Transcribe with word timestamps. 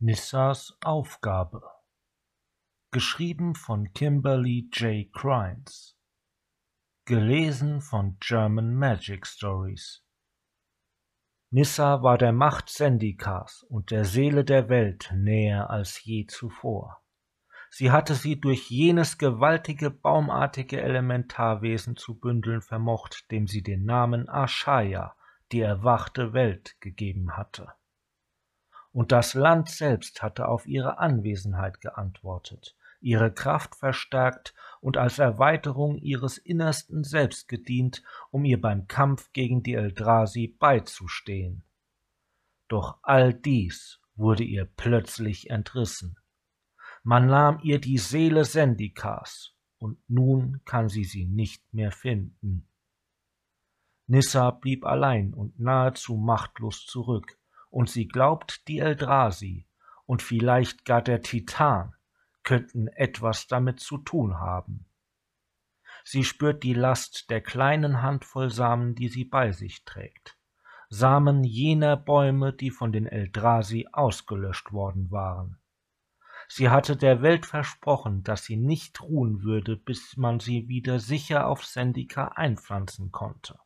Nissas 0.00 0.78
Aufgabe 0.84 1.60
Geschrieben 2.92 3.56
von 3.56 3.92
Kimberly 3.94 4.70
J. 4.72 5.12
Crimes 5.12 5.98
Gelesen 7.04 7.80
von 7.80 8.16
German 8.20 8.76
Magic 8.76 9.26
Stories 9.26 10.04
Nissa 11.50 12.00
war 12.04 12.16
der 12.16 12.30
Macht 12.30 12.68
Sendikas 12.68 13.64
und 13.64 13.90
der 13.90 14.04
Seele 14.04 14.44
der 14.44 14.68
Welt 14.68 15.12
näher 15.16 15.68
als 15.68 16.04
je 16.04 16.26
zuvor. 16.26 17.02
Sie 17.68 17.90
hatte 17.90 18.14
sie 18.14 18.40
durch 18.40 18.70
jenes 18.70 19.18
gewaltige 19.18 19.90
baumartige 19.90 20.80
Elementarwesen 20.80 21.96
zu 21.96 22.20
bündeln 22.20 22.62
vermocht, 22.62 23.28
dem 23.32 23.48
sie 23.48 23.64
den 23.64 23.84
Namen 23.84 24.28
Ashaya, 24.28 25.16
die 25.50 25.60
erwachte 25.60 26.32
Welt, 26.34 26.76
gegeben 26.78 27.36
hatte 27.36 27.72
und 28.92 29.12
das 29.12 29.34
Land 29.34 29.68
selbst 29.68 30.22
hatte 30.22 30.48
auf 30.48 30.66
ihre 30.66 30.98
Anwesenheit 30.98 31.80
geantwortet, 31.80 32.76
ihre 33.00 33.32
Kraft 33.32 33.74
verstärkt 33.76 34.54
und 34.80 34.96
als 34.96 35.18
Erweiterung 35.18 35.98
ihres 35.98 36.38
innersten 36.38 37.04
Selbst 37.04 37.48
gedient, 37.48 38.02
um 38.30 38.44
ihr 38.44 38.60
beim 38.60 38.88
Kampf 38.88 39.32
gegen 39.32 39.62
die 39.62 39.74
Eldrasi 39.74 40.56
beizustehen. 40.58 41.62
Doch 42.68 42.98
all 43.02 43.32
dies 43.34 44.00
wurde 44.14 44.44
ihr 44.44 44.64
plötzlich 44.64 45.50
entrissen. 45.50 46.18
Man 47.02 47.26
nahm 47.26 47.60
ihr 47.62 47.80
die 47.80 47.98
Seele 47.98 48.44
Sendikas, 48.44 49.54
und 49.78 49.98
nun 50.08 50.60
kann 50.64 50.88
sie 50.88 51.04
sie 51.04 51.24
nicht 51.24 51.62
mehr 51.72 51.92
finden. 51.92 52.66
Nissa 54.06 54.50
blieb 54.50 54.84
allein 54.84 55.32
und 55.34 55.60
nahezu 55.60 56.16
machtlos 56.16 56.84
zurück, 56.86 57.38
und 57.70 57.90
sie 57.90 58.08
glaubt, 58.08 58.66
die 58.68 58.78
Eldrasi 58.78 59.66
und 60.06 60.22
vielleicht 60.22 60.84
gar 60.84 61.02
der 61.02 61.22
Titan 61.22 61.94
könnten 62.42 62.88
etwas 62.88 63.46
damit 63.46 63.80
zu 63.80 63.98
tun 63.98 64.38
haben. 64.38 64.86
Sie 66.04 66.24
spürt 66.24 66.62
die 66.62 66.72
Last 66.72 67.28
der 67.28 67.42
kleinen 67.42 68.00
Handvoll 68.00 68.48
Samen, 68.48 68.94
die 68.94 69.08
sie 69.08 69.24
bei 69.24 69.52
sich 69.52 69.84
trägt. 69.84 70.38
Samen 70.88 71.44
jener 71.44 71.98
Bäume, 71.98 72.54
die 72.54 72.70
von 72.70 72.92
den 72.92 73.06
Eldrasi 73.06 73.86
ausgelöscht 73.92 74.72
worden 74.72 75.10
waren. 75.10 75.60
Sie 76.48 76.70
hatte 76.70 76.96
der 76.96 77.20
Welt 77.20 77.44
versprochen, 77.44 78.22
dass 78.22 78.44
sie 78.44 78.56
nicht 78.56 79.02
ruhen 79.02 79.42
würde, 79.42 79.76
bis 79.76 80.16
man 80.16 80.40
sie 80.40 80.66
wieder 80.66 80.98
sicher 80.98 81.46
auf 81.46 81.66
Sendika 81.66 82.28
einpflanzen 82.28 83.12
konnte. 83.12 83.58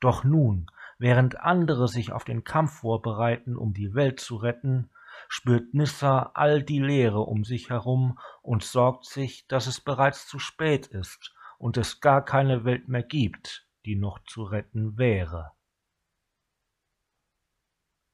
Doch 0.00 0.24
nun 0.24 0.66
Während 0.98 1.40
andere 1.40 1.88
sich 1.88 2.12
auf 2.12 2.24
den 2.24 2.44
Kampf 2.44 2.80
vorbereiten, 2.80 3.56
um 3.56 3.74
die 3.74 3.94
Welt 3.94 4.18
zu 4.20 4.36
retten, 4.36 4.90
spürt 5.28 5.74
Nissa 5.74 6.30
all 6.34 6.62
die 6.62 6.80
Leere 6.80 7.20
um 7.20 7.44
sich 7.44 7.70
herum 7.70 8.18
und 8.42 8.62
sorgt 8.62 9.04
sich, 9.04 9.46
dass 9.46 9.66
es 9.66 9.80
bereits 9.80 10.26
zu 10.26 10.38
spät 10.38 10.86
ist 10.86 11.34
und 11.58 11.76
es 11.76 12.00
gar 12.00 12.24
keine 12.24 12.64
Welt 12.64 12.88
mehr 12.88 13.02
gibt, 13.02 13.66
die 13.84 13.96
noch 13.96 14.20
zu 14.24 14.44
retten 14.44 14.96
wäre. 14.96 15.52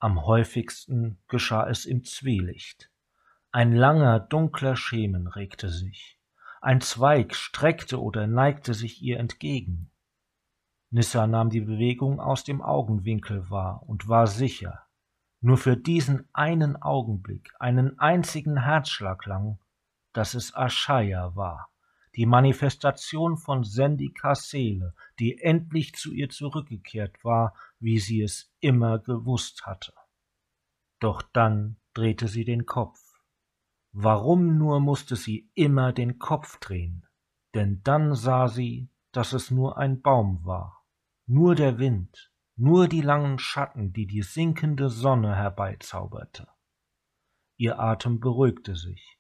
Am 0.01 0.27
häufigsten 0.27 1.23
geschah 1.29 1.69
es 1.69 1.87
im 1.87 2.03
Zwielicht. 2.03 2.91
Ein 3.53 3.73
langer, 3.73 4.19
dunkler 4.19 4.75
Schemen 4.75 5.29
regte 5.29 5.69
sich. 5.69 6.19
Ein 6.61 6.81
Zweig 6.81 7.37
streckte 7.37 8.01
oder 8.01 8.27
neigte 8.27 8.75
sich 8.75 9.01
ihr 9.01 9.21
entgegen. 9.21 9.92
Nissa 10.95 11.27
nahm 11.27 11.49
die 11.49 11.63
Bewegung 11.63 12.21
aus 12.21 12.45
dem 12.45 12.61
Augenwinkel 12.61 13.49
wahr 13.49 13.83
und 13.87 14.09
war 14.09 14.27
sicher, 14.27 14.85
nur 15.41 15.57
für 15.57 15.75
diesen 15.75 16.29
einen 16.35 16.77
Augenblick, 16.77 17.51
einen 17.59 17.99
einzigen 17.99 18.65
Herzschlag 18.65 19.25
lang, 19.25 19.59
dass 20.13 20.35
es 20.35 20.55
Ashaya 20.55 21.35
war, 21.35 21.71
die 22.15 22.27
Manifestation 22.27 23.39
von 23.39 23.65
Sendikas 23.65 24.51
Seele, 24.51 24.95
die 25.19 25.39
endlich 25.39 25.95
zu 25.95 26.13
ihr 26.13 26.29
zurückgekehrt 26.29 27.25
war, 27.25 27.55
wie 27.81 27.99
sie 27.99 28.21
es 28.21 28.53
immer 28.61 28.99
gewusst 28.99 29.65
hatte. 29.65 29.95
Doch 31.01 31.23
dann 31.23 31.79
drehte 31.95 32.29
sie 32.29 32.45
den 32.45 32.67
Kopf. 32.67 33.01
Warum 33.93 34.59
nur 34.59 34.79
musste 34.79 35.17
sie 35.17 35.51
immer 35.55 35.95
den 35.95 36.19
Kopf 36.19 36.59
drehen? 36.59 37.07
Denn 37.55 37.81
dann 37.83 38.15
sah 38.15 38.49
sie, 38.49 38.91
dass 39.11 39.33
es 39.33 39.51
nur 39.51 39.79
ein 39.79 40.03
Baum 40.03 40.45
war 40.45 40.82
nur 41.27 41.55
der 41.55 41.79
Wind, 41.79 42.33
nur 42.57 42.89
die 42.89 43.01
langen 43.01 43.39
Schatten, 43.39 43.93
die 43.93 44.07
die 44.07 44.23
sinkende 44.23 44.89
Sonne 44.89 45.37
herbeizauberte. 45.37 46.49
Ihr 47.57 47.79
Atem 47.79 48.21
beruhigte 48.21 48.77
sich, 48.77 49.19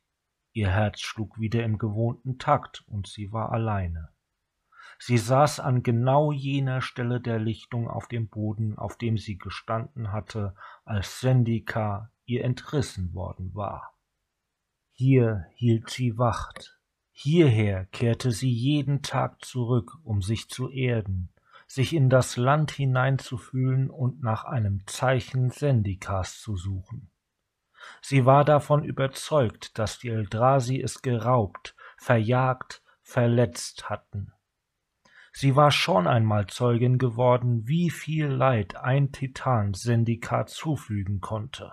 ihr 0.52 0.70
Herz 0.70 1.00
schlug 1.00 1.38
wieder 1.38 1.64
im 1.64 1.78
gewohnten 1.78 2.38
Takt, 2.38 2.84
und 2.86 3.06
sie 3.06 3.32
war 3.32 3.52
alleine. 3.52 4.10
Sie 4.98 5.18
saß 5.18 5.60
an 5.60 5.82
genau 5.82 6.30
jener 6.30 6.80
Stelle 6.80 7.20
der 7.20 7.38
Lichtung 7.38 7.88
auf 7.88 8.06
dem 8.06 8.28
Boden, 8.28 8.78
auf 8.78 8.96
dem 8.96 9.18
sie 9.18 9.36
gestanden 9.36 10.12
hatte, 10.12 10.54
als 10.84 11.20
Sendika 11.20 12.12
ihr 12.24 12.44
entrissen 12.44 13.12
worden 13.14 13.54
war. 13.54 13.94
Hier 14.92 15.46
hielt 15.54 15.90
sie 15.90 16.18
Wacht, 16.18 16.78
hierher 17.10 17.86
kehrte 17.86 18.30
sie 18.30 18.52
jeden 18.52 19.02
Tag 19.02 19.44
zurück, 19.44 19.98
um 20.04 20.22
sich 20.22 20.48
zu 20.48 20.68
erden, 20.68 21.32
sich 21.72 21.94
in 21.94 22.10
das 22.10 22.36
Land 22.36 22.70
hineinzufühlen 22.70 23.88
und 23.88 24.22
nach 24.22 24.44
einem 24.44 24.86
Zeichen 24.86 25.48
Sendikas 25.48 26.38
zu 26.38 26.54
suchen. 26.54 27.10
Sie 28.02 28.26
war 28.26 28.44
davon 28.44 28.84
überzeugt, 28.84 29.78
dass 29.78 29.98
die 29.98 30.10
Eldrasi 30.10 30.82
es 30.82 31.00
geraubt, 31.00 31.74
verjagt, 31.96 32.82
verletzt 33.00 33.88
hatten. 33.88 34.34
Sie 35.32 35.56
war 35.56 35.70
schon 35.70 36.06
einmal 36.06 36.46
Zeugin 36.46 36.98
geworden, 36.98 37.66
wie 37.66 37.88
viel 37.88 38.26
Leid 38.26 38.76
ein 38.76 39.10
Titan 39.10 39.72
Sendika 39.72 40.44
zufügen 40.44 41.22
konnte. 41.22 41.72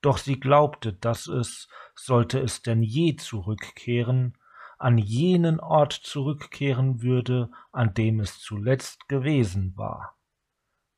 Doch 0.00 0.18
sie 0.18 0.40
glaubte, 0.40 0.92
dass 0.92 1.28
es, 1.28 1.68
sollte 1.94 2.40
es 2.40 2.62
denn 2.62 2.82
je 2.82 3.14
zurückkehren, 3.14 4.36
an 4.78 4.96
jenen 4.96 5.58
Ort 5.58 5.92
zurückkehren 5.92 7.02
würde, 7.02 7.50
an 7.72 7.94
dem 7.94 8.20
es 8.20 8.38
zuletzt 8.38 9.08
gewesen 9.08 9.76
war. 9.76 10.16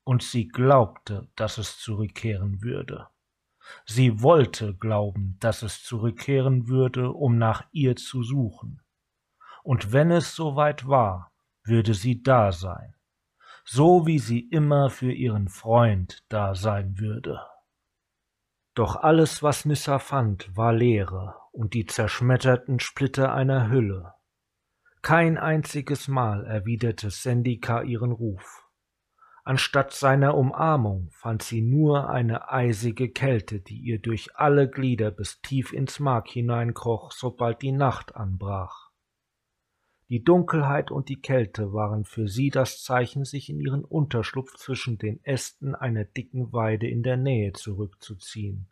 Und 0.04 0.22
sie 0.22 0.48
glaubte, 0.48 1.28
dass 1.34 1.58
es 1.58 1.78
zurückkehren 1.78 2.62
würde. 2.62 3.08
Sie 3.86 4.22
wollte 4.22 4.74
glauben, 4.74 5.36
dass 5.40 5.62
es 5.62 5.82
zurückkehren 5.82 6.68
würde, 6.68 7.12
um 7.12 7.38
nach 7.38 7.64
ihr 7.72 7.96
zu 7.96 8.22
suchen. 8.22 8.82
Und 9.62 9.92
wenn 9.92 10.10
es 10.10 10.34
soweit 10.34 10.86
war, 10.86 11.32
würde 11.64 11.94
sie 11.94 12.22
da 12.22 12.52
sein, 12.52 12.94
so 13.64 14.06
wie 14.06 14.18
sie 14.18 14.40
immer 14.40 14.90
für 14.90 15.12
ihren 15.12 15.48
Freund 15.48 16.24
da 16.28 16.54
sein 16.54 16.98
würde. 16.98 17.40
Doch 18.74 18.96
alles, 18.96 19.42
was 19.42 19.64
Nissa 19.64 19.98
fand, 19.98 20.56
war 20.56 20.72
Leere 20.72 21.39
und 21.52 21.74
die 21.74 21.86
zerschmetterten 21.86 22.80
Splitter 22.80 23.32
einer 23.34 23.70
Hülle. 23.70 24.14
Kein 25.02 25.38
einziges 25.38 26.08
Mal 26.08 26.44
erwiderte 26.44 27.10
Sendika 27.10 27.82
ihren 27.82 28.12
Ruf. 28.12 28.64
Anstatt 29.44 29.92
seiner 29.92 30.36
Umarmung 30.36 31.10
fand 31.10 31.42
sie 31.42 31.62
nur 31.62 32.10
eine 32.10 32.50
eisige 32.50 33.10
Kälte, 33.10 33.60
die 33.60 33.78
ihr 33.78 33.98
durch 33.98 34.36
alle 34.36 34.68
Glieder 34.68 35.10
bis 35.10 35.40
tief 35.40 35.72
ins 35.72 35.98
Mark 35.98 36.28
hineinkroch, 36.28 37.10
sobald 37.12 37.62
die 37.62 37.72
Nacht 37.72 38.14
anbrach. 38.14 38.90
Die 40.10 40.24
Dunkelheit 40.24 40.90
und 40.90 41.08
die 41.08 41.20
Kälte 41.20 41.72
waren 41.72 42.04
für 42.04 42.26
sie 42.26 42.50
das 42.50 42.82
Zeichen, 42.82 43.24
sich 43.24 43.48
in 43.48 43.60
ihren 43.60 43.84
Unterschlupf 43.84 44.56
zwischen 44.56 44.98
den 44.98 45.24
Ästen 45.24 45.74
einer 45.74 46.04
dicken 46.04 46.52
Weide 46.52 46.88
in 46.88 47.02
der 47.02 47.16
Nähe 47.16 47.52
zurückzuziehen. 47.52 48.69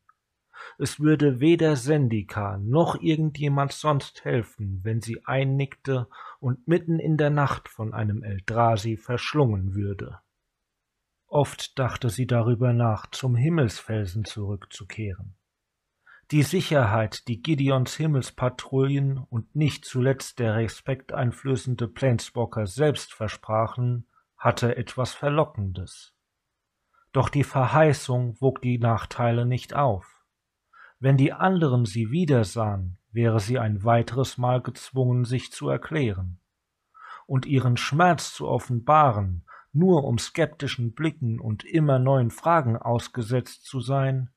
Es 0.78 1.00
würde 1.00 1.40
weder 1.40 1.76
Sendika 1.76 2.58
noch 2.58 3.00
irgendjemand 3.00 3.72
sonst 3.72 4.24
helfen, 4.24 4.80
wenn 4.82 5.00
sie 5.00 5.24
einnickte 5.26 6.08
und 6.40 6.68
mitten 6.68 6.98
in 6.98 7.16
der 7.16 7.30
Nacht 7.30 7.68
von 7.68 7.92
einem 7.92 8.22
Eldrasi 8.22 8.96
verschlungen 8.96 9.74
würde. 9.74 10.20
Oft 11.26 11.78
dachte 11.78 12.08
sie 12.08 12.26
darüber 12.26 12.72
nach, 12.72 13.06
zum 13.10 13.36
Himmelsfelsen 13.36 14.24
zurückzukehren. 14.24 15.34
Die 16.30 16.42
Sicherheit, 16.42 17.26
die 17.28 17.40
Gideons 17.40 17.94
Himmelspatrouillen 17.96 19.18
und 19.18 19.56
nicht 19.56 19.84
zuletzt 19.84 20.38
der 20.38 20.56
respekteinflößende 20.56 21.88
Planeswalker 21.88 22.66
selbst 22.66 23.14
versprachen, 23.14 24.06
hatte 24.36 24.76
etwas 24.76 25.14
Verlockendes. 25.14 26.14
Doch 27.12 27.30
die 27.30 27.44
Verheißung 27.44 28.40
wog 28.40 28.60
die 28.60 28.78
Nachteile 28.78 29.46
nicht 29.46 29.74
auf. 29.74 30.17
Wenn 31.00 31.16
die 31.16 31.32
anderen 31.32 31.84
sie 31.84 32.10
wiedersahen, 32.10 32.98
wäre 33.10 33.40
sie 33.40 33.58
ein 33.58 33.84
weiteres 33.84 34.38
Mal 34.38 34.60
gezwungen, 34.60 35.24
sich 35.24 35.52
zu 35.52 35.68
erklären 35.68 36.40
und 37.28 37.44
ihren 37.44 37.76
Schmerz 37.76 38.32
zu 38.32 38.48
offenbaren, 38.48 39.44
nur 39.72 40.04
um 40.04 40.18
skeptischen 40.18 40.94
Blicken 40.94 41.38
und 41.38 41.62
immer 41.62 41.98
neuen 41.98 42.30
Fragen 42.30 42.76
ausgesetzt 42.76 43.66
zu 43.66 43.80
sein, 43.80 44.30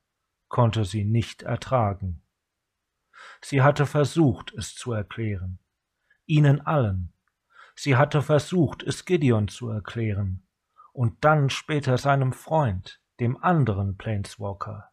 konnte 0.49 0.83
sie 0.83 1.05
nicht 1.05 1.41
ertragen. 1.41 2.21
Sie 3.41 3.61
hatte 3.61 3.85
versucht, 3.85 4.53
es 4.57 4.75
zu 4.75 4.91
erklären, 4.91 5.59
ihnen 6.25 6.59
allen. 6.61 7.13
Sie 7.75 7.95
hatte 7.95 8.21
versucht, 8.21 8.83
es 8.83 9.05
Gideon 9.05 9.47
zu 9.47 9.69
erklären, 9.69 10.45
und 10.91 11.23
dann 11.23 11.49
später 11.49 11.97
seinem 11.97 12.33
Freund, 12.33 12.99
dem 13.21 13.41
anderen 13.41 13.95
Planeswalker, 13.95 14.91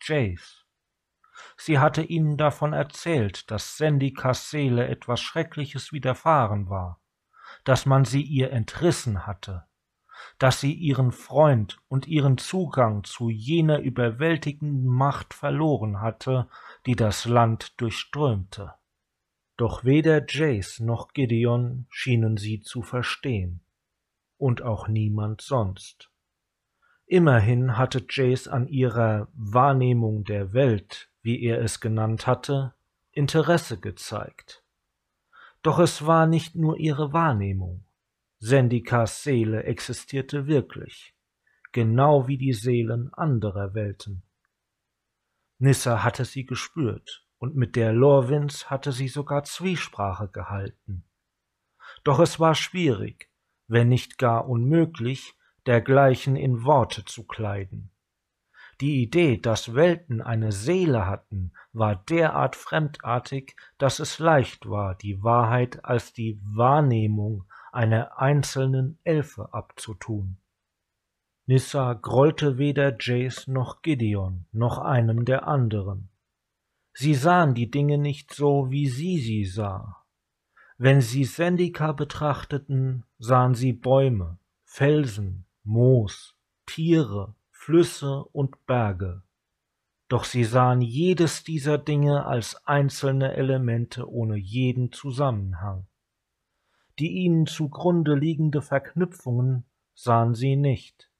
Jace. 0.00 0.64
Sie 1.56 1.78
hatte 1.78 2.02
ihnen 2.02 2.36
davon 2.36 2.72
erzählt, 2.72 3.50
dass 3.50 3.76
Sendikas 3.76 4.50
Seele 4.50 4.88
etwas 4.88 5.20
Schreckliches 5.20 5.92
widerfahren 5.92 6.68
war, 6.68 7.00
dass 7.64 7.86
man 7.86 8.04
sie 8.04 8.22
ihr 8.22 8.50
entrissen 8.52 9.26
hatte, 9.26 9.64
dass 10.38 10.60
sie 10.60 10.72
ihren 10.72 11.12
Freund 11.12 11.78
und 11.88 12.06
ihren 12.06 12.38
Zugang 12.38 13.04
zu 13.04 13.30
jener 13.30 13.78
überwältigenden 13.78 14.86
Macht 14.86 15.34
verloren 15.34 16.00
hatte, 16.00 16.48
die 16.86 16.96
das 16.96 17.24
Land 17.24 17.80
durchströmte. 17.80 18.74
Doch 19.56 19.84
weder 19.84 20.24
Jace 20.26 20.80
noch 20.80 21.12
Gideon 21.12 21.86
schienen 21.90 22.38
sie 22.38 22.62
zu 22.62 22.82
verstehen, 22.82 23.60
und 24.38 24.62
auch 24.62 24.88
niemand 24.88 25.42
sonst. 25.42 26.10
Immerhin 27.04 27.76
hatte 27.76 28.06
Jace 28.08 28.48
an 28.48 28.68
ihrer 28.68 29.28
Wahrnehmung 29.34 30.24
der 30.24 30.54
Welt, 30.54 31.09
wie 31.22 31.42
er 31.42 31.60
es 31.60 31.80
genannt 31.80 32.26
hatte, 32.26 32.74
Interesse 33.12 33.78
gezeigt. 33.78 34.62
Doch 35.62 35.78
es 35.78 36.06
war 36.06 36.26
nicht 36.26 36.54
nur 36.54 36.78
ihre 36.78 37.12
Wahrnehmung. 37.12 37.84
Sendikas 38.38 39.22
Seele 39.22 39.64
existierte 39.64 40.46
wirklich, 40.46 41.14
genau 41.72 42.26
wie 42.26 42.38
die 42.38 42.54
Seelen 42.54 43.12
anderer 43.12 43.74
Welten. 43.74 44.22
Nissa 45.58 46.02
hatte 46.02 46.24
sie 46.24 46.46
gespürt, 46.46 47.26
und 47.38 47.54
mit 47.54 47.76
der 47.76 47.92
Lorwins 47.92 48.70
hatte 48.70 48.92
sie 48.92 49.08
sogar 49.08 49.44
Zwiesprache 49.44 50.28
gehalten. 50.28 51.04
Doch 52.02 52.18
es 52.18 52.40
war 52.40 52.54
schwierig, 52.54 53.28
wenn 53.66 53.88
nicht 53.88 54.16
gar 54.16 54.48
unmöglich, 54.48 55.34
dergleichen 55.66 56.36
in 56.36 56.64
Worte 56.64 57.04
zu 57.04 57.26
kleiden. 57.26 57.90
Die 58.80 59.02
Idee, 59.02 59.36
dass 59.36 59.74
Welten 59.74 60.22
eine 60.22 60.52
Seele 60.52 61.06
hatten, 61.06 61.52
war 61.72 61.96
derart 61.96 62.56
fremdartig, 62.56 63.54
dass 63.76 63.98
es 63.98 64.18
leicht 64.18 64.68
war, 64.68 64.94
die 64.94 65.22
Wahrheit 65.22 65.84
als 65.84 66.14
die 66.14 66.40
Wahrnehmung 66.42 67.44
einer 67.72 68.18
einzelnen 68.18 68.98
Elfe 69.04 69.52
abzutun. 69.52 70.38
Nissa 71.46 71.92
grollte 71.94 72.56
weder 72.56 72.96
Jace 72.98 73.48
noch 73.48 73.82
Gideon 73.82 74.46
noch 74.52 74.78
einem 74.78 75.24
der 75.24 75.46
anderen. 75.46 76.08
Sie 76.94 77.14
sahen 77.14 77.54
die 77.54 77.70
Dinge 77.70 77.98
nicht 77.98 78.32
so, 78.32 78.70
wie 78.70 78.88
sie 78.88 79.18
sie 79.18 79.44
sah. 79.44 80.04
Wenn 80.78 81.02
sie 81.02 81.24
Sendika 81.24 81.92
betrachteten, 81.92 83.04
sahen 83.18 83.54
sie 83.54 83.72
Bäume, 83.72 84.38
Felsen, 84.64 85.44
Moos, 85.64 86.34
Tiere, 86.66 87.34
Flüsse 87.62 88.24
und 88.32 88.64
Berge. 88.64 89.22
Doch 90.08 90.24
sie 90.24 90.44
sahen 90.44 90.80
jedes 90.80 91.44
dieser 91.44 91.76
Dinge 91.76 92.24
als 92.24 92.66
einzelne 92.66 93.34
Elemente 93.34 94.10
ohne 94.10 94.36
jeden 94.36 94.92
Zusammenhang. 94.92 95.86
Die 96.98 97.10
ihnen 97.10 97.46
zugrunde 97.46 98.14
liegende 98.14 98.62
Verknüpfungen 98.62 99.66
sahen 99.92 100.34
sie 100.34 100.56
nicht. 100.56 101.10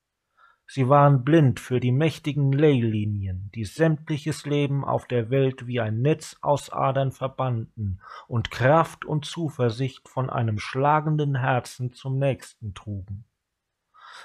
Sie 0.67 0.89
waren 0.89 1.25
blind 1.25 1.61
für 1.61 1.79
die 1.79 1.93
mächtigen 1.93 2.53
Leylinien, 2.53 3.51
die 3.55 3.67
sämtliches 3.67 4.47
Leben 4.47 4.83
auf 4.83 5.07
der 5.07 5.29
Welt 5.29 5.67
wie 5.67 5.81
ein 5.81 6.01
Netz 6.01 6.39
aus 6.41 6.71
Adern 6.71 7.13
verbanden 7.13 8.01
und 8.29 8.51
Kraft 8.51 9.05
und 9.05 9.27
Zuversicht 9.27 10.09
von 10.09 10.31
einem 10.31 10.59
schlagenden 10.59 11.37
Herzen 11.37 11.93
zum 11.93 12.19
nächsten 12.19 12.73
trugen. 12.73 13.27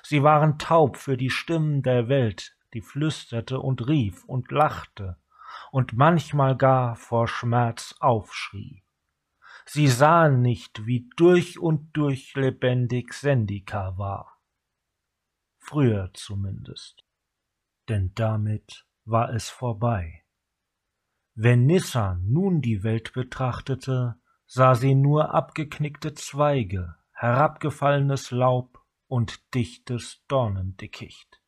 Sie 0.05 0.21
waren 0.21 0.59
taub 0.59 0.97
für 0.97 1.17
die 1.17 1.31
Stimmen 1.31 1.81
der 1.81 2.07
Welt, 2.07 2.55
die 2.73 2.81
flüsterte 2.81 3.59
und 3.59 3.87
rief 3.87 4.23
und 4.25 4.51
lachte 4.51 5.17
und 5.71 5.93
manchmal 5.93 6.55
gar 6.55 6.95
vor 6.95 7.27
Schmerz 7.27 7.95
aufschrie. 7.99 8.83
Sie 9.65 9.87
sahen 9.87 10.41
nicht, 10.41 10.85
wie 10.85 11.09
durch 11.15 11.57
und 11.57 11.97
durch 11.97 12.35
lebendig 12.35 13.13
Sendika 13.13 13.97
war 13.97 14.35
früher 15.65 16.11
zumindest. 16.13 17.03
Denn 17.89 18.11
damit 18.15 18.85
war 19.03 19.33
es 19.33 19.49
vorbei. 19.49 20.23
Wenn 21.33 21.65
Nissa 21.65 22.17
nun 22.21 22.61
die 22.61 22.83
Welt 22.83 23.13
betrachtete, 23.13 24.15
sah 24.45 24.75
sie 24.75 24.95
nur 24.95 25.33
abgeknickte 25.33 26.13
Zweige, 26.13 26.95
herabgefallenes 27.11 28.31
Laub 28.31 28.84
und 29.07 29.53
dichtes 29.53 30.23
Dornendickicht. 30.27 31.41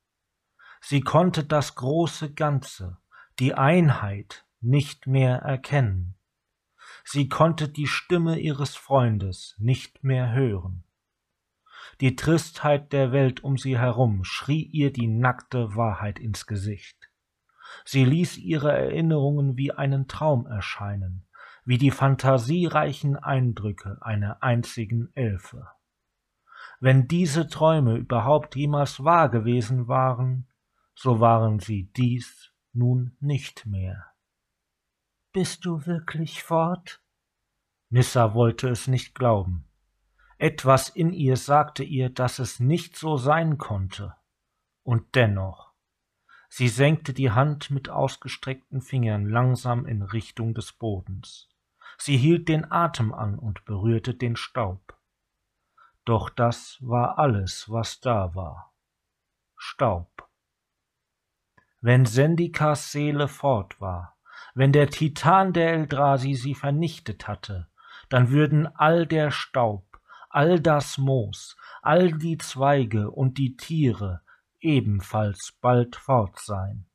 Sie 0.81 1.01
konnte 1.01 1.43
das 1.43 1.75
große 1.75 2.33
Ganze, 2.33 2.97
die 3.39 3.53
Einheit 3.53 4.45
nicht 4.61 5.07
mehr 5.07 5.37
erkennen. 5.37 6.15
Sie 7.03 7.29
konnte 7.29 7.69
die 7.69 7.87
Stimme 7.87 8.39
ihres 8.39 8.75
Freundes 8.75 9.55
nicht 9.57 10.03
mehr 10.03 10.31
hören. 10.33 10.83
Die 11.99 12.15
Tristheit 12.15 12.93
der 12.93 13.11
Welt 13.11 13.43
um 13.43 13.57
sie 13.57 13.77
herum 13.77 14.23
schrie 14.23 14.63
ihr 14.63 14.91
die 14.91 15.07
nackte 15.07 15.75
Wahrheit 15.75 16.19
ins 16.19 16.45
Gesicht. 16.45 16.97
Sie 17.85 18.05
ließ 18.05 18.37
ihre 18.37 18.71
Erinnerungen 18.71 19.57
wie 19.57 19.71
einen 19.71 20.07
Traum 20.07 20.45
erscheinen, 20.45 21.25
wie 21.65 21.77
die 21.77 21.91
fantasiereichen 21.91 23.15
Eindrücke 23.15 23.97
einer 24.01 24.41
einzigen 24.43 25.09
Elfe. 25.15 25.67
Wenn 26.79 27.07
diese 27.07 27.47
Träume 27.47 27.95
überhaupt 27.95 28.55
jemals 28.55 29.03
wahr 29.03 29.29
gewesen 29.29 29.87
waren, 29.87 30.47
so 30.93 31.19
waren 31.19 31.59
sie 31.59 31.91
dies 31.95 32.51
nun 32.73 33.15
nicht 33.19 33.65
mehr. 33.65 34.05
Bist 35.33 35.65
du 35.65 35.85
wirklich 35.85 36.43
fort? 36.43 37.01
Nissa 37.89 38.33
wollte 38.33 38.69
es 38.69 38.87
nicht 38.87 39.15
glauben. 39.15 39.65
Etwas 40.37 40.89
in 40.89 41.13
ihr 41.13 41.37
sagte 41.37 41.83
ihr, 41.83 42.09
dass 42.09 42.39
es 42.39 42.59
nicht 42.59 42.95
so 42.95 43.17
sein 43.17 43.57
konnte. 43.57 44.15
Und 44.83 45.15
dennoch. 45.15 45.73
Sie 46.49 46.67
senkte 46.67 47.13
die 47.13 47.31
Hand 47.31 47.71
mit 47.71 47.89
ausgestreckten 47.89 48.81
Fingern 48.81 49.27
langsam 49.27 49.85
in 49.85 50.01
Richtung 50.01 50.53
des 50.53 50.73
Bodens. 50.73 51.49
Sie 51.97 52.17
hielt 52.17 52.47
den 52.47 52.71
Atem 52.71 53.13
an 53.13 53.37
und 53.37 53.65
berührte 53.65 54.13
den 54.13 54.35
Staub. 54.35 54.96
Doch 56.07 56.29
das 56.29 56.77
war 56.79 57.19
alles, 57.19 57.69
was 57.69 57.99
da 57.99 58.33
war. 58.33 58.73
Staub. 59.57 60.29
Wenn 61.81 62.05
Sendikas 62.05 62.93
Seele 62.93 63.27
fort 63.27 63.81
war, 63.81 64.15
wenn 64.55 64.71
der 64.71 64.89
Titan 64.89 65.51
der 65.51 65.73
Eldrasi 65.73 66.33
sie 66.33 66.55
vernichtet 66.55 67.27
hatte, 67.27 67.67
dann 68.07 68.29
würden 68.29 68.67
all 68.67 69.05
der 69.05 69.31
Staub, 69.31 69.99
all 70.29 70.61
das 70.61 70.97
Moos, 70.97 71.57
all 71.81 72.13
die 72.13 72.37
Zweige 72.37 73.11
und 73.11 73.37
die 73.37 73.57
Tiere 73.57 74.21
ebenfalls 74.61 75.57
bald 75.59 75.97
fort 75.97 76.39
sein. 76.39 76.85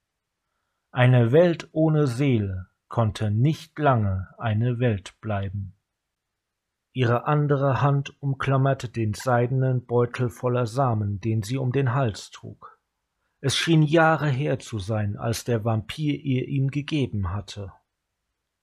Eine 0.91 1.33
Welt 1.33 1.69
ohne 1.73 2.07
Seele 2.07 2.69
konnte 2.89 3.31
nicht 3.31 3.79
lange 3.79 4.29
eine 4.39 4.79
Welt 4.79 5.21
bleiben. 5.21 5.75
Ihre 6.93 7.27
andere 7.27 7.81
Hand 7.81 8.15
umklammerte 8.23 8.89
den 8.89 9.15
seidenen 9.15 9.87
Beutel 9.87 10.29
voller 10.29 10.67
Samen, 10.67 11.21
den 11.21 11.43
sie 11.43 11.57
um 11.57 11.73
den 11.73 11.95
Hals 11.95 12.31
trug. 12.31 12.79
Es 13.41 13.57
schien 13.57 13.83
Jahre 13.83 14.29
her 14.29 14.59
zu 14.59 14.79
sein, 14.79 15.17
als 15.17 15.45
der 15.45 15.65
Vampir 15.65 16.21
ihr 16.21 16.47
ihn 16.47 16.71
gegeben 16.71 17.33
hatte. 17.33 17.73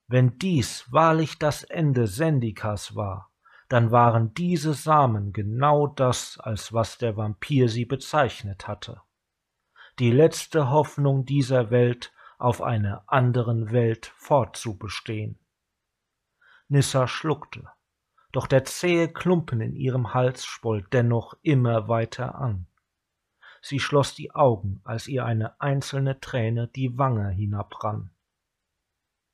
Wenn 0.07 0.37
dies 0.37 0.91
wahrlich 0.91 1.37
das 1.39 1.63
Ende 1.63 2.07
Sendikas 2.07 2.95
war, 2.95 3.31
dann 3.67 3.91
waren 3.91 4.33
diese 4.33 4.73
Samen 4.73 5.33
genau 5.33 5.87
das, 5.87 6.39
als 6.39 6.71
was 6.71 6.97
der 6.97 7.17
Vampir 7.17 7.67
sie 7.67 7.85
bezeichnet 7.85 8.67
hatte. 8.67 9.01
Die 9.99 10.11
letzte 10.11 10.69
Hoffnung 10.69 11.25
dieser 11.25 11.71
Welt, 11.71 12.13
auf 12.37 12.61
einer 12.61 13.03
anderen 13.07 13.71
Welt 13.71 14.13
fortzubestehen. 14.15 15.37
Nissa 16.69 17.05
schluckte, 17.07 17.67
doch 18.31 18.47
der 18.47 18.65
zähe 18.65 19.07
Klumpen 19.07 19.61
in 19.61 19.75
ihrem 19.75 20.13
Hals 20.13 20.45
schwoll 20.45 20.87
dennoch 20.91 21.35
immer 21.41 21.87
weiter 21.87 22.35
an. 22.35 22.67
Sie 23.61 23.79
schloss 23.79 24.15
die 24.15 24.31
Augen, 24.31 24.81
als 24.83 25.07
ihr 25.07 25.25
eine 25.25 25.59
einzelne 25.59 26.19
Träne 26.19 26.67
die 26.67 26.97
Wange 26.97 27.29
hinabrann. 27.29 28.11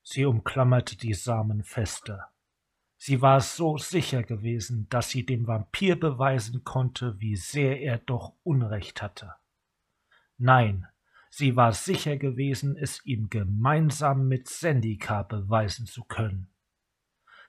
Sie 0.01 0.25
umklammerte 0.25 0.97
die 0.97 1.13
Samen 1.13 1.63
fester. 1.63 2.31
Sie 2.97 3.21
war 3.21 3.41
so 3.41 3.77
sicher 3.77 4.23
gewesen, 4.23 4.87
dass 4.89 5.09
sie 5.09 5.25
dem 5.25 5.47
Vampir 5.47 5.99
beweisen 5.99 6.63
konnte, 6.63 7.19
wie 7.19 7.35
sehr 7.35 7.81
er 7.81 7.97
doch 7.99 8.33
Unrecht 8.43 9.01
hatte. 9.01 9.33
Nein, 10.37 10.87
Sie 11.37 11.57
war 11.57 11.73
sicher 11.73 12.15
gewesen, 12.15 12.77
es 12.77 13.05
ihm 13.05 13.29
gemeinsam 13.29 14.29
mit 14.29 14.47
Sendika 14.47 15.23
beweisen 15.23 15.85
zu 15.85 16.05
können. 16.05 16.47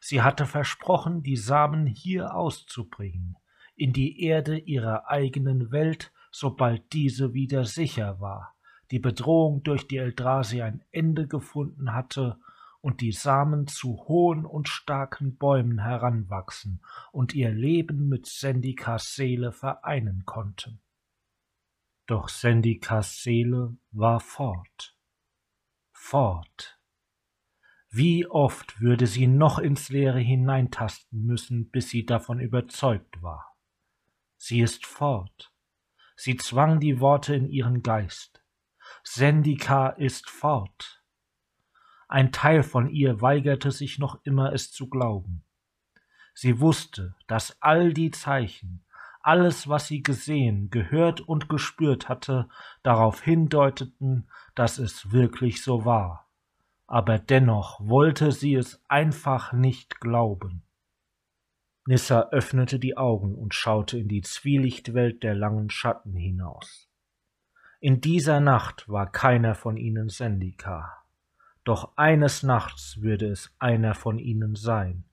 Sie 0.09 0.23
hatte 0.23 0.47
versprochen, 0.47 1.25
die 1.25 1.35
Samen 1.35 1.85
hier 1.85 2.37
auszubringen, 2.37 3.39
in 3.75 3.93
die 3.93 4.23
Erde 4.23 4.57
ihrer 4.57 5.11
eigenen 5.11 5.73
Welt, 5.73 6.13
sobald 6.31 6.93
diese 6.93 7.35
wieder 7.35 7.65
sicher 7.65 8.21
war, 8.21 8.55
die 8.93 9.01
Bedrohung 9.01 9.65
durch 9.65 9.89
die 9.89 9.97
Eldrasi 9.97 10.63
ein 10.63 10.85
Ende 10.93 11.27
gefunden 11.27 11.93
hatte 11.93 12.39
und 12.81 13.01
die 13.01 13.11
Samen 13.11 13.67
zu 13.67 13.97
hohen 14.07 14.47
und 14.47 14.69
starken 14.69 15.39
Bäumen 15.39 15.81
heranwachsen 15.81 16.85
und 17.11 17.35
ihr 17.35 17.51
Leben 17.51 18.09
mit 18.09 18.27
Sendikas 18.27 19.17
Seele 19.17 19.51
vereinen 19.51 20.23
konnten. 20.25 20.79
Doch 22.07 22.29
Sendikas 22.29 23.25
Seele 23.25 23.77
war 23.91 24.21
fort. 24.21 24.97
Fort. 25.91 26.76
Wie 27.97 28.27
oft 28.27 28.79
würde 28.83 29.07
sie 29.07 29.27
noch 29.27 29.59
ins 29.59 29.89
Leere 29.89 30.19
hineintasten 30.19 31.25
müssen, 31.25 31.71
bis 31.71 31.89
sie 31.89 32.05
davon 32.05 32.41
überzeugt 32.41 33.23
war. 33.23 33.57
Sie 34.37 34.61
ist 34.61 34.85
fort. 34.85 35.51
Sie 36.15 36.37
zwang 36.37 36.79
die 36.79 37.01
Worte 37.01 37.35
in 37.35 37.49
ihren 37.49 37.83
Geist. 37.83 38.45
Sendika 39.03 39.89
ist 39.89 40.29
fort. 40.29 41.03
Ein 42.07 42.33
Teil 42.33 42.63
von 42.63 42.91
ihr 42.91 43.23
weigerte 43.23 43.71
sich 43.71 43.99
noch 43.99 44.21
immer 44.25 44.53
es 44.53 44.71
zu 44.73 44.91
glauben. 44.91 45.47
Sie 46.35 46.61
wusste, 46.61 47.15
dass 47.27 47.57
all 47.63 47.95
die 47.95 48.11
Zeichen, 48.11 48.85
alles, 49.23 49.71
was 49.71 49.87
sie 49.89 50.03
gesehen, 50.03 50.69
gehört 50.69 51.23
und 51.23 51.49
gespürt 51.49 52.11
hatte, 52.11 52.51
darauf 52.83 53.23
hindeuteten, 53.23 54.29
dass 54.55 54.77
es 54.77 55.13
wirklich 55.13 55.63
so 55.63 55.87
war. 55.87 56.26
Aber 56.87 57.19
dennoch 57.19 57.81
wollte 57.81 58.33
sie 58.33 58.55
es 58.55 58.83
einfach 58.89 59.53
nicht 59.53 60.01
glauben. 60.01 60.63
Nissa 61.87 62.29
öffnete 62.31 62.79
die 62.79 62.97
Augen 62.97 63.35
und 63.35 63.55
schaute 63.55 63.99
in 63.99 64.09
die 64.09 64.23
Zwielichtwelt 64.23 65.23
der 65.23 65.35
langen 65.35 65.71
Schatten 65.71 66.15
hinaus. 66.15 66.89
In 67.81 68.01
dieser 68.01 68.41
Nacht 68.41 68.89
war 68.89 69.11
keiner 69.11 69.55
von 69.55 69.77
ihnen 69.77 70.09
Sendika. 70.09 71.05
Doch 71.63 71.97
eines 71.97 72.43
Nachts 72.43 73.01
würde 73.03 73.27
es 73.27 73.55
einer 73.59 73.95
von 73.95 74.19
ihnen 74.19 74.55
sein. 74.55 75.05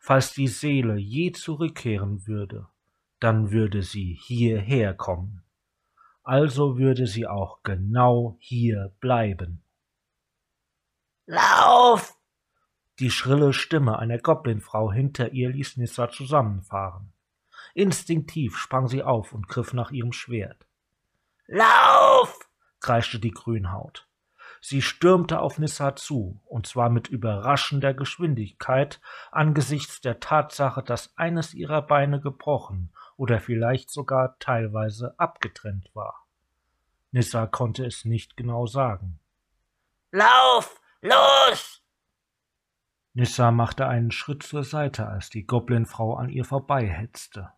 Falls 0.00 0.32
die 0.32 0.48
Seele 0.48 0.96
je 0.96 1.32
zurückkehren 1.32 2.26
würde, 2.26 2.66
dann 3.20 3.52
würde 3.52 3.82
sie 3.82 4.18
hierher 4.20 4.94
kommen. 4.94 5.42
Also 6.24 6.76
würde 6.76 7.06
sie 7.06 7.26
auch 7.26 7.62
genau 7.62 8.36
hier 8.40 8.92
bleiben. 9.00 9.62
Lauf! 11.32 12.18
Die 12.98 13.10
schrille 13.10 13.54
Stimme 13.54 13.98
einer 13.98 14.18
Goblinfrau 14.18 14.92
hinter 14.92 15.32
ihr 15.32 15.48
ließ 15.48 15.78
Nissa 15.78 16.10
zusammenfahren. 16.10 17.14
Instinktiv 17.72 18.58
sprang 18.58 18.86
sie 18.86 19.02
auf 19.02 19.32
und 19.32 19.48
griff 19.48 19.72
nach 19.72 19.92
ihrem 19.92 20.12
Schwert. 20.12 20.66
Lauf! 21.46 22.38
kreischte 22.80 23.18
die 23.18 23.30
Grünhaut. 23.30 24.06
Sie 24.60 24.82
stürmte 24.82 25.40
auf 25.40 25.58
Nissa 25.58 25.96
zu, 25.96 26.38
und 26.44 26.66
zwar 26.66 26.90
mit 26.90 27.08
überraschender 27.08 27.94
Geschwindigkeit 27.94 29.00
angesichts 29.30 30.02
der 30.02 30.20
Tatsache, 30.20 30.82
dass 30.82 31.16
eines 31.16 31.54
ihrer 31.54 31.80
Beine 31.80 32.20
gebrochen 32.20 32.92
oder 33.16 33.40
vielleicht 33.40 33.88
sogar 33.90 34.38
teilweise 34.38 35.18
abgetrennt 35.18 35.94
war. 35.94 36.26
Nissa 37.10 37.46
konnte 37.46 37.86
es 37.86 38.04
nicht 38.04 38.36
genau 38.36 38.66
sagen. 38.66 39.18
Lauf! 40.10 40.81
Los! 41.02 41.82
Nissa 43.12 43.50
machte 43.50 43.88
einen 43.88 44.12
Schritt 44.12 44.44
zur 44.44 44.62
Seite, 44.62 45.08
als 45.08 45.30
die 45.30 45.44
Goblinfrau 45.44 46.14
an 46.14 46.28
ihr 46.28 46.44
vorbeihetzte. 46.44 47.50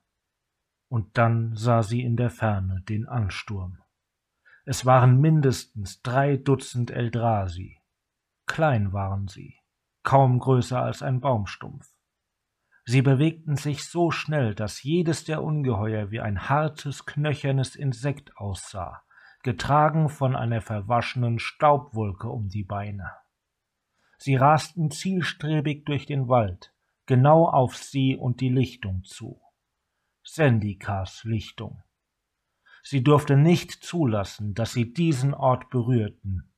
Und 0.88 1.18
dann 1.18 1.54
sah 1.54 1.82
sie 1.82 2.00
in 2.00 2.16
der 2.16 2.30
Ferne 2.30 2.80
den 2.88 3.06
Ansturm. 3.06 3.82
Es 4.64 4.86
waren 4.86 5.20
mindestens 5.20 6.00
drei 6.00 6.38
Dutzend 6.38 6.90
Eldrasi. 6.90 7.82
Klein 8.46 8.94
waren 8.94 9.28
sie, 9.28 9.58
kaum 10.04 10.38
größer 10.38 10.80
als 10.80 11.02
ein 11.02 11.20
Baumstumpf. 11.20 11.86
Sie 12.86 13.02
bewegten 13.02 13.56
sich 13.56 13.84
so 13.84 14.10
schnell, 14.10 14.54
dass 14.54 14.82
jedes 14.82 15.24
der 15.24 15.42
Ungeheuer 15.42 16.10
wie 16.10 16.20
ein 16.20 16.48
hartes, 16.48 17.04
knöchernes 17.04 17.76
Insekt 17.76 18.38
aussah, 18.38 19.02
getragen 19.42 20.08
von 20.08 20.34
einer 20.34 20.62
verwaschenen 20.62 21.38
Staubwolke 21.38 22.28
um 22.28 22.48
die 22.48 22.64
Beine. 22.64 23.10
Sie 24.18 24.36
rasten 24.36 24.90
zielstrebig 24.90 25.84
durch 25.84 26.06
den 26.06 26.28
Wald, 26.28 26.72
genau 27.06 27.46
auf 27.46 27.76
sie 27.76 28.16
und 28.16 28.40
die 28.40 28.48
Lichtung 28.48 29.04
zu. 29.04 29.40
Sendikas 30.22 31.24
Lichtung. 31.24 31.82
Sie 32.82 33.02
durfte 33.02 33.36
nicht 33.36 33.72
zulassen, 33.72 34.54
dass 34.54 34.72
sie 34.72 34.92
diesen 34.92 35.34
Ort 35.34 35.70
berührten. 35.70 36.52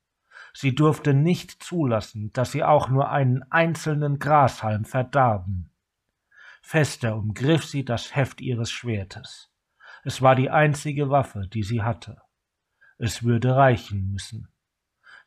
Sie 0.52 0.74
durfte 0.74 1.14
nicht 1.14 1.62
zulassen, 1.62 2.32
dass 2.32 2.52
sie 2.52 2.64
auch 2.64 2.88
nur 2.88 3.10
einen 3.10 3.42
einzelnen 3.50 4.18
Grashalm 4.18 4.84
verdarben. 4.84 5.70
Fester 6.62 7.16
umgriff 7.16 7.64
sie 7.64 7.84
das 7.84 8.16
Heft 8.16 8.40
ihres 8.40 8.70
Schwertes. 8.70 9.52
Es 10.02 10.22
war 10.22 10.34
die 10.34 10.50
einzige 10.50 11.10
Waffe, 11.10 11.46
die 11.46 11.62
sie 11.62 11.82
hatte. 11.82 12.20
Es 12.98 13.22
würde 13.22 13.54
reichen 13.54 14.10
müssen. 14.12 14.48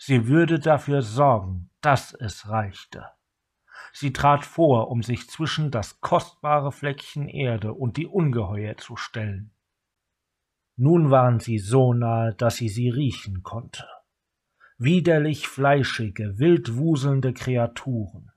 Sie 0.02 0.28
würde 0.28 0.60
dafür 0.60 1.02
sorgen, 1.02 1.70
dass 1.82 2.14
es 2.14 2.48
reichte. 2.48 3.06
Sie 3.92 4.14
trat 4.14 4.46
vor, 4.46 4.90
um 4.90 5.04
sich 5.04 5.30
zwischen 5.30 5.72
das 5.72 6.00
kostbare 6.00 6.72
Fleckchen 6.72 7.28
Erde 7.28 7.74
und 7.74 7.98
die 7.98 8.08
Ungeheuer 8.08 8.78
zu 8.78 8.96
stellen. 8.96 9.52
Nun 10.78 11.12
waren 11.12 11.42
sie 11.42 11.60
so 11.60 11.94
nahe, 11.94 12.34
dass 12.34 12.56
sie 12.56 12.70
sie 12.70 12.90
riechen 12.90 13.44
konnte. 13.44 13.86
Widerlich 14.78 15.50
fleischige, 15.50 16.40
wild 16.40 16.78
wuselnde 16.78 17.34
Kreaturen. 17.34 18.32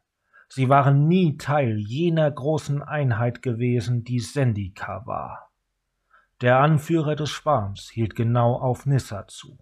Sie 0.49 0.69
waren 0.69 1.07
nie 1.07 1.37
Teil 1.37 1.79
jener 1.79 2.29
großen 2.29 2.83
Einheit 2.83 3.41
gewesen, 3.41 4.03
die 4.03 4.19
Sendika 4.19 5.07
war. 5.07 5.53
Der 6.41 6.59
Anführer 6.59 7.15
des 7.15 7.31
Schwarms 7.31 7.89
hielt 7.89 8.17
genau 8.17 8.57
auf 8.57 8.85
Nissa 8.85 9.29
zu. 9.29 9.59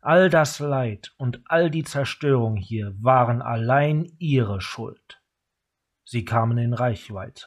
All 0.00 0.30
das 0.30 0.60
Leid 0.60 1.12
und 1.16 1.42
all 1.46 1.70
die 1.70 1.82
Zerstörung 1.82 2.56
hier 2.56 2.94
waren 3.00 3.42
allein 3.42 4.12
ihre 4.18 4.60
Schuld. 4.60 5.20
Sie 6.04 6.24
kamen 6.24 6.56
in 6.56 6.72
Reichweite. 6.72 7.46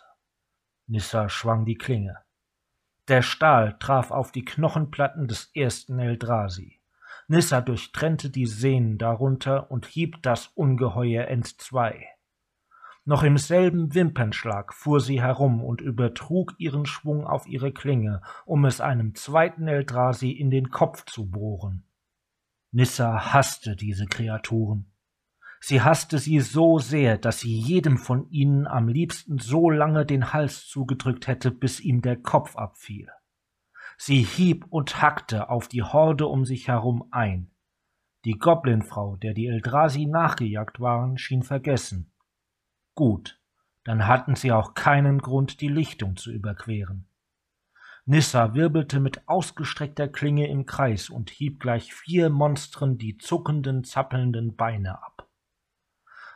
Nissa 0.85 1.29
schwang 1.29 1.65
die 1.65 1.77
Klinge. 1.77 2.17
Der 3.07 3.21
Stahl 3.21 3.77
traf 3.79 4.11
auf 4.11 4.33
die 4.33 4.43
Knochenplatten 4.43 5.29
des 5.29 5.49
ersten 5.55 5.97
Eldrasi. 5.99 6.81
Nissa 7.29 7.61
durchtrennte 7.61 8.29
die 8.29 8.45
Sehnen 8.45 8.97
darunter 8.97 9.71
und 9.71 9.85
hieb 9.85 10.21
das 10.21 10.47
Ungeheuer 10.47 11.27
entzwei. 11.29 12.05
Noch 13.05 13.23
im 13.23 13.37
selben 13.37 13.95
Wimpernschlag 13.95 14.73
fuhr 14.73 14.99
sie 14.99 15.21
herum 15.21 15.63
und 15.63 15.79
übertrug 15.79 16.53
ihren 16.57 16.85
Schwung 16.85 17.25
auf 17.25 17.47
ihre 17.47 17.71
Klinge, 17.71 18.21
um 18.45 18.65
es 18.65 18.81
einem 18.81 19.15
zweiten 19.15 19.69
Eldrasi 19.69 20.31
in 20.31 20.51
den 20.51 20.69
Kopf 20.69 21.05
zu 21.05 21.29
bohren. 21.29 21.85
Nissa 22.71 23.33
hasste 23.33 23.75
diese 23.75 24.05
Kreaturen. 24.05 24.91
Sie 25.59 25.81
hasste 25.81 26.17
sie 26.17 26.39
so 26.39 26.79
sehr, 26.79 27.17
dass 27.17 27.39
sie 27.39 27.55
jedem 27.55 27.97
von 27.97 28.29
ihnen 28.31 28.65
am 28.65 28.87
liebsten 28.87 29.37
so 29.37 29.69
lange 29.69 30.05
den 30.05 30.33
Hals 30.33 30.67
zugedrückt 30.67 31.27
hätte, 31.27 31.51
bis 31.51 31.79
ihm 31.79 32.01
der 32.01 32.15
Kopf 32.15 32.55
abfiel. 32.55 33.09
Sie 33.97 34.23
hieb 34.23 34.65
und 34.69 35.01
hackte 35.01 35.49
auf 35.49 35.67
die 35.67 35.83
Horde 35.83 36.25
um 36.25 36.45
sich 36.45 36.67
herum 36.67 37.07
ein. 37.11 37.51
Die 38.25 38.39
Goblinfrau, 38.39 39.17
der 39.17 39.33
die 39.33 39.47
Eldrasi 39.47 40.07
nachgejagt 40.07 40.79
waren, 40.79 41.17
schien 41.17 41.43
vergessen. 41.43 42.11
Gut, 42.95 43.39
dann 43.83 44.07
hatten 44.07 44.35
sie 44.35 44.51
auch 44.51 44.73
keinen 44.73 45.19
Grund, 45.19 45.61
die 45.61 45.67
Lichtung 45.67 46.15
zu 46.15 46.31
überqueren. 46.31 47.07
Nissa 48.05 48.55
wirbelte 48.55 48.99
mit 48.99 49.27
ausgestreckter 49.27 50.07
Klinge 50.07 50.47
im 50.47 50.65
Kreis 50.65 51.09
und 51.09 51.29
hieb 51.29 51.59
gleich 51.59 51.93
vier 51.93 52.29
Monstren 52.29 52.97
die 52.97 53.17
zuckenden, 53.17 53.83
zappelnden 53.83 54.55
Beine 54.55 55.01
ab. 55.03 55.29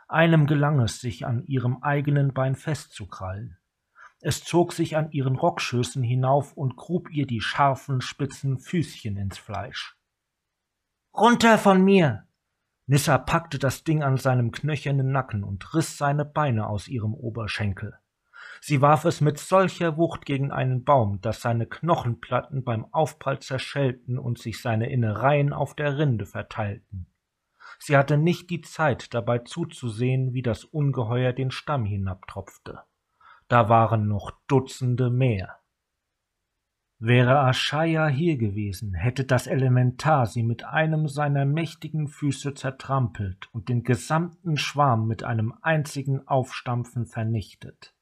Einem 0.08 0.46
gelang 0.46 0.80
es, 0.80 1.00
sich 1.00 1.26
an 1.26 1.44
ihrem 1.46 1.82
eigenen 1.82 2.32
Bein 2.32 2.54
festzukrallen. 2.54 3.58
Es 4.20 4.44
zog 4.44 4.72
sich 4.72 4.96
an 4.96 5.10
ihren 5.10 5.36
Rockschößen 5.36 6.02
hinauf 6.02 6.52
und 6.56 6.76
grub 6.76 7.10
ihr 7.10 7.26
die 7.26 7.40
scharfen, 7.40 8.00
spitzen 8.00 8.58
Füßchen 8.58 9.16
ins 9.16 9.38
Fleisch. 9.38 9.96
Runter 11.12 11.58
von 11.58 11.82
mir! 11.82 12.26
Nissa 12.86 13.18
packte 13.18 13.58
das 13.58 13.82
Ding 13.82 14.04
an 14.04 14.16
seinem 14.16 14.52
knöchernen 14.52 15.10
Nacken 15.10 15.42
und 15.42 15.74
riss 15.74 15.98
seine 15.98 16.24
Beine 16.24 16.68
aus 16.68 16.86
ihrem 16.86 17.14
Oberschenkel. 17.14 17.98
Sie 18.60 18.80
warf 18.80 19.04
es 19.04 19.20
mit 19.20 19.38
solcher 19.38 19.96
Wucht 19.96 20.24
gegen 20.26 20.50
einen 20.50 20.84
Baum, 20.84 21.20
dass 21.20 21.40
seine 21.40 21.66
Knochenplatten 21.66 22.64
beim 22.64 22.86
Aufprall 22.92 23.40
zerschellten 23.40 24.18
und 24.18 24.38
sich 24.38 24.60
seine 24.60 24.90
Innereien 24.90 25.52
auf 25.52 25.74
der 25.74 25.98
Rinde 25.98 26.26
verteilten. 26.26 27.06
Sie 27.78 27.96
hatte 27.96 28.16
nicht 28.16 28.50
die 28.50 28.62
Zeit, 28.62 29.12
dabei 29.14 29.40
zuzusehen, 29.40 30.32
wie 30.32 30.42
das 30.42 30.64
Ungeheuer 30.64 31.32
den 31.32 31.50
Stamm 31.50 31.84
hinabtropfte. 31.84 32.80
Da 33.48 33.68
waren 33.68 34.08
noch 34.08 34.32
Dutzende 34.48 35.10
mehr. 35.10 35.58
Wäre 36.98 37.40
Aschaya 37.40 38.08
hier 38.08 38.38
gewesen, 38.38 38.94
hätte 38.94 39.24
das 39.24 39.46
Elementar 39.46 40.24
sie 40.24 40.42
mit 40.42 40.64
einem 40.64 41.08
seiner 41.08 41.44
mächtigen 41.44 42.08
Füße 42.08 42.54
zertrampelt 42.54 43.52
und 43.52 43.68
den 43.68 43.82
gesamten 43.82 44.56
Schwarm 44.56 45.06
mit 45.06 45.22
einem 45.22 45.52
einzigen 45.60 46.26
Aufstampfen 46.26 47.04
vernichtet. 47.04 47.95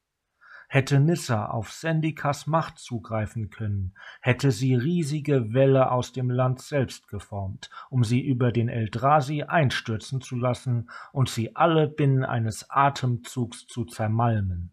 Hätte 0.74 0.98
Nissa 0.98 1.46
auf 1.46 1.70
Sendikas 1.70 2.48
Macht 2.48 2.80
zugreifen 2.80 3.48
können, 3.48 3.94
hätte 4.20 4.50
sie 4.50 4.74
riesige 4.74 5.54
Wälle 5.54 5.92
aus 5.92 6.12
dem 6.12 6.30
Land 6.30 6.60
selbst 6.62 7.06
geformt, 7.06 7.70
um 7.90 8.02
sie 8.02 8.20
über 8.20 8.50
den 8.50 8.68
Eldrasi 8.68 9.44
einstürzen 9.44 10.20
zu 10.20 10.34
lassen 10.34 10.90
und 11.12 11.28
sie 11.28 11.54
alle 11.54 11.86
binnen 11.86 12.24
eines 12.24 12.70
Atemzugs 12.70 13.68
zu 13.68 13.84
zermalmen. 13.84 14.72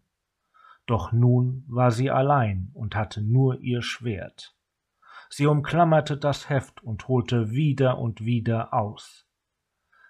Doch 0.86 1.12
nun 1.12 1.64
war 1.68 1.92
sie 1.92 2.10
allein 2.10 2.72
und 2.74 2.96
hatte 2.96 3.22
nur 3.22 3.60
ihr 3.60 3.80
Schwert. 3.80 4.56
Sie 5.30 5.46
umklammerte 5.46 6.16
das 6.16 6.48
Heft 6.48 6.82
und 6.82 7.06
holte 7.06 7.52
wieder 7.52 7.98
und 7.98 8.24
wieder 8.24 8.74
aus. 8.74 9.28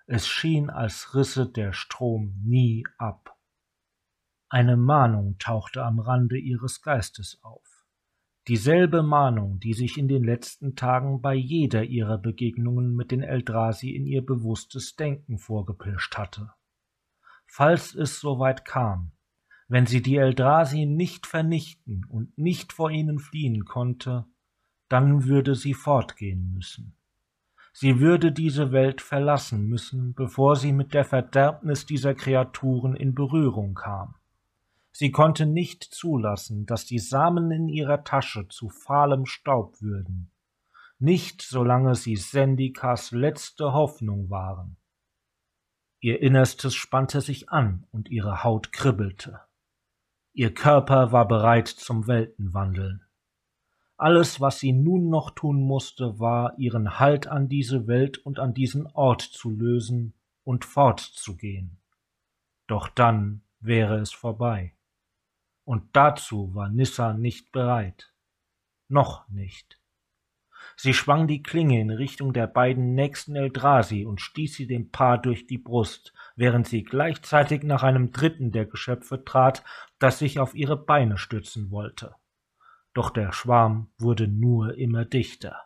Es 0.07 0.27
schien, 0.27 0.71
als 0.71 1.15
risse 1.15 1.47
der 1.47 1.75
Strom 1.75 2.41
nie 2.43 2.87
ab. 2.97 3.32
Eine 4.53 4.77
Mahnung 4.77 5.37
tauchte 5.39 5.83
am 5.83 5.99
Rande 5.99 6.37
ihres 6.37 6.83
Geistes 6.83 7.39
auf. 7.41 7.87
Dieselbe 8.49 9.03
Mahnung, 9.03 9.59
die 9.61 9.73
sich 9.73 9.97
in 9.97 10.09
den 10.09 10.23
letzten 10.23 10.77
Tagen 10.77 11.23
bei 11.23 11.33
jeder 11.33 11.85
ihrer 11.85 12.19
Begegnungen 12.19 12.95
mit 12.95 13.13
den 13.13 13.23
Eldrasi 13.23 13.97
in 13.97 14.05
ihr 14.05 14.21
bewusstes 14.21 14.95
Denken 14.95 15.39
vorgepischt 15.39 16.19
hatte. 16.19 16.53
Falls 17.47 17.95
es 17.95 18.21
soweit 18.21 18.67
kam, 18.67 19.13
wenn 19.69 19.87
sie 19.87 20.03
die 20.03 20.17
Eldrasi 20.17 20.85
nicht 20.85 21.27
vernichten 21.27 22.05
und 22.11 22.37
nicht 22.37 22.75
vor 22.75 22.91
ihnen 22.91 23.21
fliehen 23.21 23.65
konnte, 23.65 24.27
dann 24.91 25.25
würde 25.25 25.55
sie 25.55 25.73
fortgehen 25.73 26.53
müssen. 26.53 26.95
Sie 27.73 28.01
würde 28.01 28.33
diese 28.33 28.71
Welt 28.71 29.01
verlassen 29.01 29.67
müssen, 29.67 30.13
bevor 30.13 30.57
sie 30.57 30.73
mit 30.73 30.93
der 30.93 31.07
Verderbnis 31.07 31.87
dieser 31.87 32.15
Kreaturen 32.15 32.95
in 32.95 33.15
Berührung 33.15 33.73
kam. 33.73 34.17
Sie 34.93 35.11
konnte 35.11 35.47
nicht 35.47 35.83
zulassen, 35.83 36.67
dass 36.67 36.85
die 36.85 36.99
Samen 36.99 37.51
in 37.51 37.69
ihrer 37.69 38.05
Tasche 38.05 38.47
zu 38.49 38.69
fahlem 38.69 39.27
Staub 39.27 39.81
würden, 39.81 40.31
nicht 40.99 41.43
solange 41.43 41.95
sie 41.95 42.17
Sendikas 42.17 43.11
letzte 43.11 43.73
Hoffnung 43.73 44.31
waren. 44.31 44.77
Ihr 46.01 46.21
Innerstes 46.21 46.75
spannte 46.75 47.21
sich 47.21 47.49
an 47.49 47.87
und 47.91 48.11
ihre 48.11 48.45
Haut 48.45 48.73
kribbelte. 48.73 49.41
Ihr 50.35 50.53
Körper 50.53 51.13
war 51.13 51.27
bereit 51.27 51.69
zum 51.69 52.07
Weltenwandeln. 52.07 53.03
Alles, 53.97 54.41
was 54.41 54.59
sie 54.59 54.73
nun 54.73 55.11
noch 55.11 55.31
tun 55.31 55.63
musste, 55.63 56.19
war, 56.19 56.59
ihren 56.59 56.99
Halt 56.99 57.29
an 57.29 57.49
diese 57.49 57.87
Welt 57.87 58.19
und 58.19 58.41
an 58.41 58.53
diesen 58.53 58.87
Ort 58.89 59.23
zu 59.23 59.51
lösen 59.51 60.15
und 60.45 60.65
fortzugehen. 60.65 61.79
Doch 62.67 62.89
dann 62.89 63.43
wäre 63.61 63.99
es 64.01 64.13
vorbei. 64.13 64.75
Und 65.73 65.97
dazu 65.97 66.55
war 66.55 66.69
Nissa 66.69 67.15
nicht 67.15 67.51
bereit. 67.51 68.13
Noch 68.89 69.27
nicht. 69.31 69.81
Sie 70.77 70.93
schwang 70.93 71.27
die 71.27 71.43
Klinge 71.43 71.81
in 71.81 71.89
Richtung 71.89 72.35
der 72.35 72.47
beiden 72.47 72.95
nächsten 72.95 73.37
Eldrasi 73.37 74.05
und 74.05 74.21
stieß 74.21 74.55
sie 74.55 74.67
dem 74.67 74.91
Paar 74.91 75.17
durch 75.17 75.47
die 75.47 75.57
Brust, 75.57 76.13
während 76.37 76.69
sie 76.69 76.83
gleichzeitig 76.83 77.63
nach 77.63 77.83
einem 77.83 78.13
dritten 78.13 78.53
der 78.53 78.67
Geschöpfe 78.67 79.25
trat, 79.25 79.65
das 79.99 80.19
sich 80.19 80.39
auf 80.39 80.55
ihre 80.55 80.77
Beine 80.77 81.17
stützen 81.17 81.71
wollte. 81.71 82.17
Doch 82.93 83.09
der 83.09 83.33
Schwarm 83.33 83.95
wurde 83.97 84.29
nur 84.29 84.77
immer 84.77 85.07
dichter. 85.07 85.57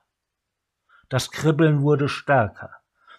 Das 1.08 1.32
Kribbeln 1.32 1.82
wurde 1.82 2.08
stärker. 2.08 2.70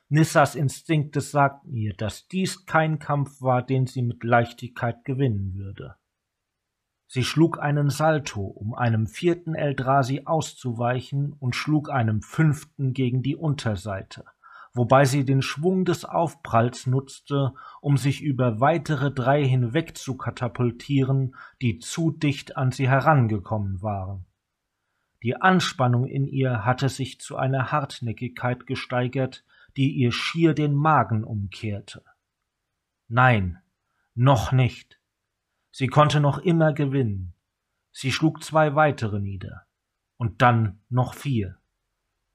Nissas 0.07 0.55
Instinkte 0.55 1.19
sagten 1.19 1.75
ihr, 1.75 1.93
dass 1.95 2.29
dies 2.29 2.65
kein 2.65 2.97
Kampf 2.97 3.41
war, 3.41 3.61
den 3.61 3.87
sie 3.87 4.03
mit 4.03 4.23
Leichtigkeit 4.23 5.03
gewinnen 5.03 5.53
würde. 5.55 5.97
Sie 7.07 7.23
schlug 7.23 7.59
einen 7.59 7.89
Salto, 7.89 8.41
um 8.41 8.73
einem 8.73 9.07
vierten 9.07 9.55
Eldrasi 9.55 10.23
auszuweichen 10.25 11.31
und 11.31 11.55
schlug 11.55 11.89
einem 11.89 12.21
fünften 12.21 12.93
gegen 12.93 13.23
die 13.23 13.37
Unterseite, 13.37 14.25
wobei 14.73 15.05
sie 15.05 15.23
den 15.23 15.41
Schwung 15.41 15.85
des 15.85 16.03
Aufpralls 16.03 16.85
nutzte, 16.85 17.53
um 17.79 17.95
sich 17.95 18.21
über 18.21 18.59
weitere 18.59 19.09
drei 19.09 19.45
hinweg 19.45 19.97
zu 19.97 20.17
katapultieren, 20.17 21.35
die 21.61 21.79
zu 21.79 22.11
dicht 22.11 22.57
an 22.57 22.71
sie 22.71 22.89
herangekommen 22.89 23.81
waren. 23.81 24.25
Die 25.23 25.35
Anspannung 25.35 26.05
in 26.05 26.27
ihr 26.27 26.65
hatte 26.65 26.89
sich 26.89 27.21
zu 27.21 27.37
einer 27.37 27.71
Hartnäckigkeit 27.71 28.67
gesteigert, 28.67 29.45
die 29.77 29.91
ihr 29.91 30.11
schier 30.11 30.53
den 30.53 30.75
Magen 30.75 31.23
umkehrte. 31.23 32.03
Nein, 33.07 33.59
noch 34.13 34.51
nicht. 34.51 34.96
Sie 35.77 35.85
konnte 35.85 36.19
noch 36.19 36.39
immer 36.39 36.73
gewinnen. 36.73 37.35
Sie 37.91 38.11
schlug 38.11 38.43
zwei 38.43 38.73
weitere 38.73 39.19
nieder. 39.19 39.67
Und 40.15 40.41
dann 40.41 40.81
noch 40.89 41.13
vier. 41.13 41.59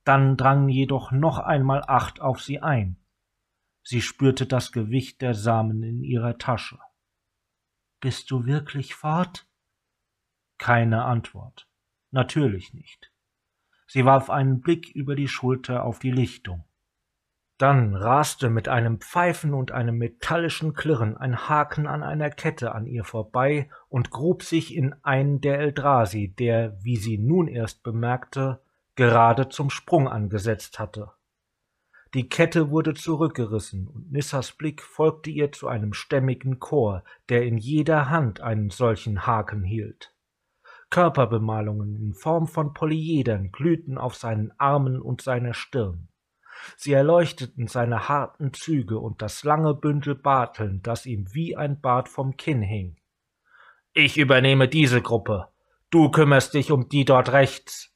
Dann 0.04 0.36
drangen 0.36 0.68
jedoch 0.68 1.10
noch 1.10 1.40
einmal 1.40 1.82
acht 1.88 2.20
auf 2.20 2.40
sie 2.40 2.60
ein. 2.60 3.04
Sie 3.82 4.00
spürte 4.00 4.46
das 4.46 4.70
Gewicht 4.70 5.22
der 5.22 5.34
Samen 5.34 5.82
in 5.82 6.04
ihrer 6.04 6.38
Tasche. 6.38 6.78
Bist 7.98 8.30
du 8.30 8.46
wirklich 8.46 8.94
fort? 8.94 9.48
Keine 10.58 11.02
Antwort. 11.04 11.68
Natürlich 12.12 12.74
nicht. 12.74 13.10
Sie 13.88 14.04
warf 14.04 14.30
einen 14.30 14.60
Blick 14.60 14.88
über 14.90 15.16
die 15.16 15.26
Schulter 15.26 15.82
auf 15.82 15.98
die 15.98 16.12
Lichtung. 16.12 16.62
Dann 17.62 17.94
raste 17.94 18.50
mit 18.50 18.66
einem 18.66 18.98
Pfeifen 18.98 19.54
und 19.54 19.70
einem 19.70 19.96
metallischen 19.96 20.74
Klirren 20.74 21.16
ein 21.16 21.48
Haken 21.48 21.86
an 21.86 22.02
einer 22.02 22.28
Kette 22.28 22.74
an 22.74 22.88
ihr 22.88 23.04
vorbei 23.04 23.70
und 23.88 24.10
grub 24.10 24.42
sich 24.42 24.74
in 24.74 24.96
einen 25.04 25.40
der 25.40 25.60
Eldrasi, 25.60 26.34
der, 26.36 26.76
wie 26.82 26.96
sie 26.96 27.18
nun 27.18 27.46
erst 27.46 27.84
bemerkte, 27.84 28.60
gerade 28.96 29.48
zum 29.48 29.70
Sprung 29.70 30.08
angesetzt 30.08 30.80
hatte. 30.80 31.12
Die 32.14 32.28
Kette 32.28 32.70
wurde 32.70 32.94
zurückgerissen, 32.94 33.86
und 33.86 34.10
Nissas 34.10 34.50
Blick 34.50 34.82
folgte 34.82 35.30
ihr 35.30 35.52
zu 35.52 35.68
einem 35.68 35.92
stämmigen 35.92 36.58
Chor, 36.58 37.04
der 37.28 37.44
in 37.44 37.58
jeder 37.58 38.10
Hand 38.10 38.40
einen 38.40 38.70
solchen 38.70 39.24
Haken 39.24 39.62
hielt. 39.62 40.12
Körperbemalungen 40.90 41.94
in 41.94 42.14
Form 42.14 42.48
von 42.48 42.74
Polyedern 42.74 43.52
glühten 43.52 43.98
auf 43.98 44.16
seinen 44.16 44.50
Armen 44.58 45.00
und 45.00 45.22
seiner 45.22 45.54
Stirn. 45.54 46.08
Sie 46.76 46.92
erleuchteten 46.92 47.66
seine 47.66 48.08
harten 48.08 48.52
Züge 48.52 48.98
und 48.98 49.22
das 49.22 49.44
lange 49.44 49.74
Bündel 49.74 50.14
Barteln, 50.14 50.82
das 50.82 51.06
ihm 51.06 51.32
wie 51.34 51.56
ein 51.56 51.80
Bart 51.80 52.08
vom 52.08 52.36
Kinn 52.36 52.62
hing. 52.62 52.96
Ich 53.94 54.16
übernehme 54.18 54.68
diese 54.68 55.02
Gruppe. 55.02 55.48
Du 55.90 56.10
kümmerst 56.10 56.54
dich 56.54 56.70
um 56.70 56.88
die 56.88 57.04
dort 57.04 57.32
rechts. 57.32 57.92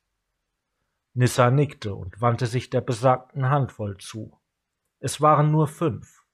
Nissa 1.15 1.51
nickte 1.51 1.95
und 1.95 2.21
wandte 2.21 2.47
sich 2.47 2.69
der 2.69 2.83
besagten 2.83 3.49
Handvoll 3.49 3.97
zu. 3.97 4.39
Es 4.99 5.21
waren 5.21 5.51
nur 5.51 5.67
fünf. 5.67 6.25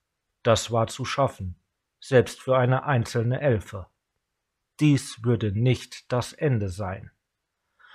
Das 0.43 0.73
war 0.73 0.89
zu 0.89 1.05
schaffen, 1.05 1.55
selbst 2.01 2.41
für 2.41 2.57
eine 2.57 2.85
einzelne 2.85 3.41
Elfe. 3.41 3.87
Dies 4.81 5.23
würde 5.23 5.53
nicht 5.53 6.11
das 6.11 6.33
Ende 6.33 6.69
sein. 6.69 7.13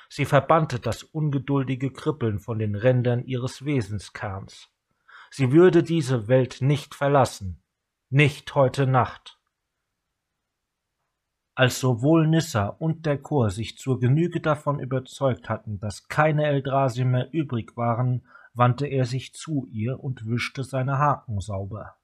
Sie 0.10 0.26
verbannte 0.26 0.80
das 0.80 1.04
ungeduldige 1.04 1.92
Kribbeln 1.92 2.40
von 2.40 2.60
den 2.60 2.76
Rändern 2.76 3.26
ihres 3.26 3.66
Wesenskerns. 3.66 4.70
Sie 5.30 5.52
würde 5.52 5.84
diese 5.84 6.28
Welt 6.28 6.62
nicht 6.62 6.96
verlassen, 6.96 7.62
nicht 8.10 8.56
heute 8.56 8.88
Nacht. 8.88 9.40
Als 11.56 11.80
sowohl 11.80 12.28
Nissa 12.28 12.68
und 12.68 13.06
der 13.06 13.18
Chor 13.18 13.50
sich 13.50 13.78
zur 13.78 14.00
Genüge 14.00 14.42
davon 14.42 14.80
überzeugt 14.80 15.50
hatten, 15.50 15.80
dass 15.80 16.08
keine 16.08 16.46
Eldrasi 16.46 17.04
mehr 17.04 17.34
übrig 17.34 17.76
waren, 17.76 18.28
wandte 18.54 18.86
er 18.86 19.06
sich 19.06 19.34
zu 19.34 19.68
ihr 19.72 20.00
und 20.00 20.28
wischte 20.28 20.64
seine 20.64 21.00
Haken 21.00 21.40
sauber. 21.40 21.96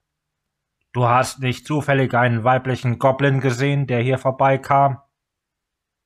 Du 0.91 1.05
hast 1.05 1.39
nicht 1.39 1.65
zufällig 1.65 2.13
einen 2.13 2.43
weiblichen 2.43 2.99
Goblin 2.99 3.41
gesehen, 3.41 3.87
der 3.87 4.01
hier 4.01 4.17
vorbeikam? 4.17 4.99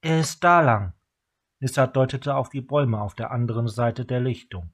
Er 0.01 0.19
ist 0.19 0.43
da 0.43 0.61
lang, 0.61 0.93
Nissa 1.59 1.87
deutete 1.87 2.35
auf 2.35 2.49
die 2.49 2.61
Bäume 2.61 3.01
auf 3.01 3.15
der 3.15 3.31
anderen 3.31 3.67
Seite 3.67 4.05
der 4.05 4.19
Lichtung, 4.19 4.73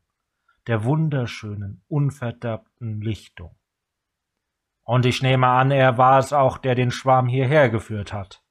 der 0.67 0.83
wunderschönen, 0.83 1.83
unverderbten 1.87 3.01
Lichtung. 3.01 3.55
Und 4.83 5.05
ich 5.05 5.21
nehme 5.21 5.47
an, 5.47 5.71
er 5.71 5.97
war 5.97 6.19
es 6.19 6.33
auch, 6.33 6.57
der 6.57 6.75
den 6.75 6.91
Schwarm 6.91 7.27
hierher 7.27 7.69
geführt 7.69 8.11
hat. 8.11 8.43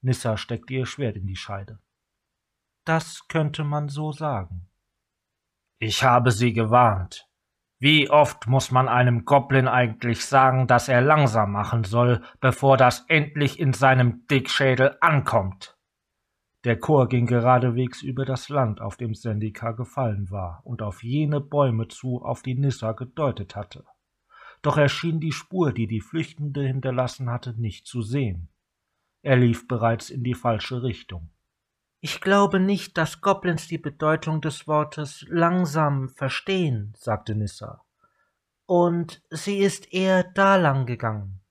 Nissa 0.00 0.36
steckte 0.36 0.74
ihr 0.74 0.86
Schwert 0.86 1.16
in 1.16 1.26
die 1.26 1.36
Scheide. 1.36 1.80
Das 2.84 3.26
könnte 3.28 3.64
man 3.64 3.88
so 3.88 4.12
sagen. 4.12 4.68
Ich 5.78 6.04
habe 6.04 6.30
sie 6.30 6.52
gewarnt. 6.52 7.28
Wie 7.80 8.08
oft 8.08 8.46
muss 8.46 8.70
man 8.70 8.88
einem 8.88 9.24
Goblin 9.24 9.66
eigentlich 9.66 10.24
sagen, 10.24 10.68
dass 10.68 10.88
er 10.88 11.00
langsam 11.00 11.50
machen 11.50 11.82
soll, 11.82 12.22
bevor 12.40 12.76
das 12.76 13.04
endlich 13.08 13.58
in 13.58 13.72
seinem 13.72 14.24
Dickschädel 14.28 14.96
ankommt? 15.00 15.76
Der 16.64 16.78
Chor 16.78 17.08
ging 17.08 17.26
geradewegs 17.26 18.02
über 18.02 18.24
das 18.24 18.48
Land, 18.48 18.80
auf 18.80 18.96
dem 18.96 19.14
Sendika 19.14 19.72
gefallen 19.72 20.30
war, 20.30 20.60
und 20.64 20.80
auf 20.80 21.02
jene 21.02 21.40
Bäume 21.40 21.88
zu, 21.88 22.22
auf 22.22 22.42
die 22.42 22.54
Nissa 22.54 22.92
gedeutet 22.92 23.56
hatte. 23.56 23.84
Doch 24.62 24.76
er 24.76 24.88
schien 24.88 25.18
die 25.18 25.32
Spur, 25.32 25.72
die 25.72 25.88
die 25.88 26.00
Flüchtende 26.00 26.62
hinterlassen 26.62 27.30
hatte, 27.30 27.60
nicht 27.60 27.86
zu 27.86 28.00
sehen. 28.00 28.48
Er 29.22 29.36
lief 29.36 29.66
bereits 29.66 30.08
in 30.08 30.22
die 30.22 30.34
falsche 30.34 30.84
Richtung. 30.84 31.30
Ich 32.00 32.20
glaube 32.20 32.60
nicht, 32.60 32.96
dass 32.96 33.20
Goblins 33.20 33.66
die 33.66 33.78
Bedeutung 33.78 34.40
des 34.40 34.66
Wortes 34.66 35.24
langsam 35.28 36.08
verstehen, 36.08 36.92
sagte 36.96 37.34
Nissa. 37.34 37.84
Und 38.66 39.22
sie 39.30 39.58
ist 39.58 39.92
eher 39.92 40.24
da 40.24 40.56
lang 40.56 40.86
gegangen. 40.86 41.41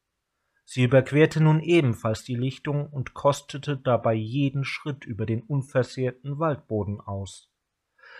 Sie 0.73 0.83
überquerte 0.83 1.43
nun 1.43 1.59
ebenfalls 1.59 2.23
die 2.23 2.37
Lichtung 2.37 2.87
und 2.87 3.13
kostete 3.13 3.75
dabei 3.75 4.13
jeden 4.13 4.63
Schritt 4.63 5.03
über 5.03 5.25
den 5.25 5.41
unversehrten 5.41 6.39
Waldboden 6.39 7.01
aus. 7.01 7.51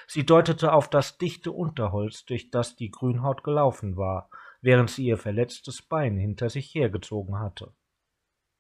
Sie 0.06 0.26
deutete 0.26 0.74
auf 0.74 0.90
das 0.90 1.18
dichte 1.18 1.54
Unterholz, 1.54 2.26
durch 2.26 2.52
das 2.52 2.76
die 2.76 2.92
Grünhaut 2.92 3.46
gelaufen 3.46 3.96
war, 3.96 4.30
während 4.60 4.90
sie 4.90 5.06
ihr 5.06 5.18
verletztes 5.18 5.82
Bein 5.82 6.18
hinter 6.18 6.50
sich 6.50 6.76
hergezogen 6.76 7.40
hatte. 7.40 7.74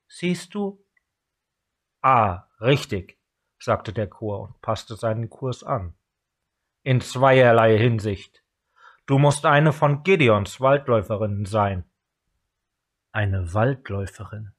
Siehst 0.08 0.56
du? 0.56 0.86
Ah, 2.02 2.48
richtig, 2.62 3.20
sagte 3.60 3.92
der 3.92 4.08
Chor 4.08 4.40
und 4.40 4.62
passte 4.62 4.96
seinen 4.96 5.30
Kurs 5.30 5.66
an. 5.66 5.96
In 6.84 7.02
zweierlei 7.02 7.78
Hinsicht. 7.78 8.42
Du 9.06 9.18
musst 9.18 9.46
eine 9.46 9.74
von 9.74 10.04
Gideons 10.04 10.62
Waldläuferinnen 10.62 11.44
sein. 11.44 11.91
Eine 13.14 13.54
Waldläuferin. 13.54 14.54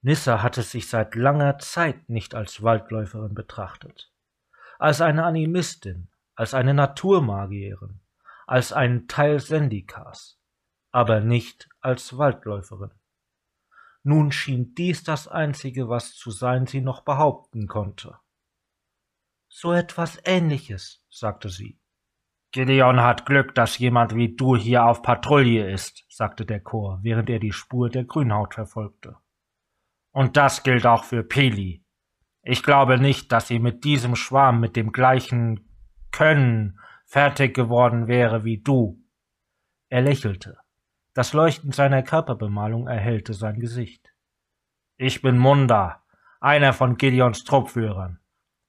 Nissa 0.00 0.42
hatte 0.42 0.62
sich 0.62 0.88
seit 0.88 1.16
langer 1.16 1.58
Zeit 1.58 2.08
nicht 2.08 2.34
als 2.36 2.62
Waldläuferin 2.62 3.34
betrachtet. 3.34 4.12
Als 4.78 5.00
eine 5.00 5.24
Animistin, 5.24 6.08
als 6.36 6.54
eine 6.54 6.72
Naturmagierin, 6.72 8.00
als 8.46 8.72
einen 8.72 9.08
Teil 9.08 9.40
Sendikas, 9.40 10.38
aber 10.92 11.20
nicht 11.20 11.68
als 11.80 12.16
Waldläuferin. 12.16 12.92
Nun 14.04 14.30
schien 14.30 14.74
dies 14.74 15.02
das 15.02 15.26
Einzige, 15.26 15.88
was 15.88 16.14
zu 16.14 16.30
sein 16.30 16.66
sie 16.66 16.80
noch 16.80 17.00
behaupten 17.00 17.66
konnte. 17.66 18.18
So 19.48 19.72
etwas 19.72 20.20
Ähnliches, 20.24 21.04
sagte 21.10 21.48
sie. 21.48 21.80
Gideon 22.54 23.00
hat 23.00 23.26
Glück, 23.26 23.52
dass 23.56 23.78
jemand 23.78 24.14
wie 24.14 24.36
du 24.36 24.54
hier 24.54 24.84
auf 24.84 25.02
Patrouille 25.02 25.68
ist, 25.68 26.04
sagte 26.08 26.46
der 26.46 26.60
Chor, 26.60 27.00
während 27.02 27.28
er 27.28 27.40
die 27.40 27.50
Spur 27.50 27.90
der 27.90 28.04
Grünhaut 28.04 28.54
verfolgte. 28.54 29.16
Und 30.12 30.36
das 30.36 30.62
gilt 30.62 30.86
auch 30.86 31.02
für 31.02 31.24
Peli. 31.24 31.84
Ich 32.42 32.62
glaube 32.62 32.98
nicht, 32.98 33.32
dass 33.32 33.48
sie 33.48 33.58
mit 33.58 33.82
diesem 33.82 34.14
Schwarm 34.14 34.60
mit 34.60 34.76
dem 34.76 34.92
gleichen 34.92 35.68
Können 36.12 36.78
fertig 37.06 37.54
geworden 37.54 38.06
wäre 38.06 38.44
wie 38.44 38.58
du. 38.58 39.02
Er 39.88 40.02
lächelte. 40.02 40.56
Das 41.12 41.32
Leuchten 41.32 41.72
seiner 41.72 42.04
Körperbemalung 42.04 42.86
erhellte 42.86 43.34
sein 43.34 43.58
Gesicht. 43.58 44.14
Ich 44.96 45.22
bin 45.22 45.38
Munda, 45.38 46.04
einer 46.38 46.72
von 46.72 46.98
Gideons 46.98 47.42
Truppführern. 47.42 48.20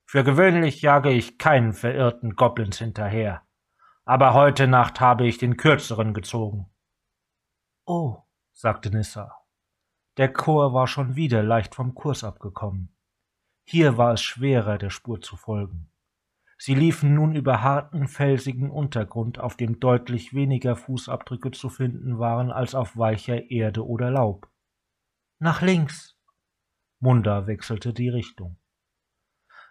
Für 0.05 0.23
gewöhnlich 0.23 0.81
jage 0.81 1.11
ich 1.11 1.37
keinen 1.37 1.73
verirrten 1.73 2.35
Goblins 2.35 2.79
hinterher 2.79 3.44
aber 4.05 4.33
heute 4.33 4.67
Nacht 4.67 5.01
habe 5.01 5.27
ich 5.27 5.39
den 5.39 5.57
kürzeren 5.57 6.13
gezogen. 6.13 6.69
Oh, 7.85 8.19
sagte 8.53 8.91
Nissa. 8.91 9.35
Der 10.17 10.31
Chor 10.31 10.73
war 10.73 10.87
schon 10.87 11.15
wieder 11.15 11.43
leicht 11.43 11.75
vom 11.75 11.95
Kurs 11.95 12.23
abgekommen. 12.23 12.95
Hier 13.65 13.97
war 13.97 14.13
es 14.13 14.21
schwerer, 14.21 14.77
der 14.77 14.91
Spur 14.91 15.21
zu 15.21 15.35
folgen. 15.35 15.91
Sie 16.57 16.75
liefen 16.75 17.15
nun 17.15 17.35
über 17.35 17.63
harten, 17.63 18.07
felsigen 18.07 18.69
Untergrund, 18.69 19.39
auf 19.39 19.57
dem 19.57 19.79
deutlich 19.79 20.33
weniger 20.33 20.75
Fußabdrücke 20.75 21.51
zu 21.51 21.69
finden 21.69 22.17
waren 22.17 22.51
als 22.51 22.75
auf 22.75 22.95
weicher 22.95 23.49
Erde 23.51 23.85
oder 23.85 24.09
Laub. 24.11 24.49
Nach 25.39 25.61
links. 25.61 26.17
Munda 26.99 27.45
wechselte 27.47 27.91
die 27.91 28.07
Richtung. 28.07 28.57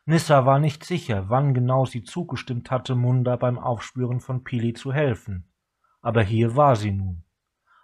Nissa 0.07 0.45
war 0.45 0.59
nicht 0.59 0.85
sicher, 0.85 1.31
wann 1.31 1.55
genau 1.55 1.87
sie 1.87 2.03
zugestimmt 2.03 2.71
hatte, 2.71 2.95
Munda 2.95 3.37
beim 3.37 3.59
Aufspüren 3.59 4.21
von 4.21 4.45
Pili 4.45 4.75
zu 4.75 4.93
helfen. 4.93 5.51
Aber 6.03 6.23
hier 6.23 6.57
war 6.57 6.77
sie 6.77 6.93
nun. 6.93 7.25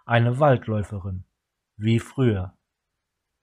Eine 0.05 0.39
Waldläuferin. 0.39 1.25
Wie 1.77 1.99
früher. 1.99 2.55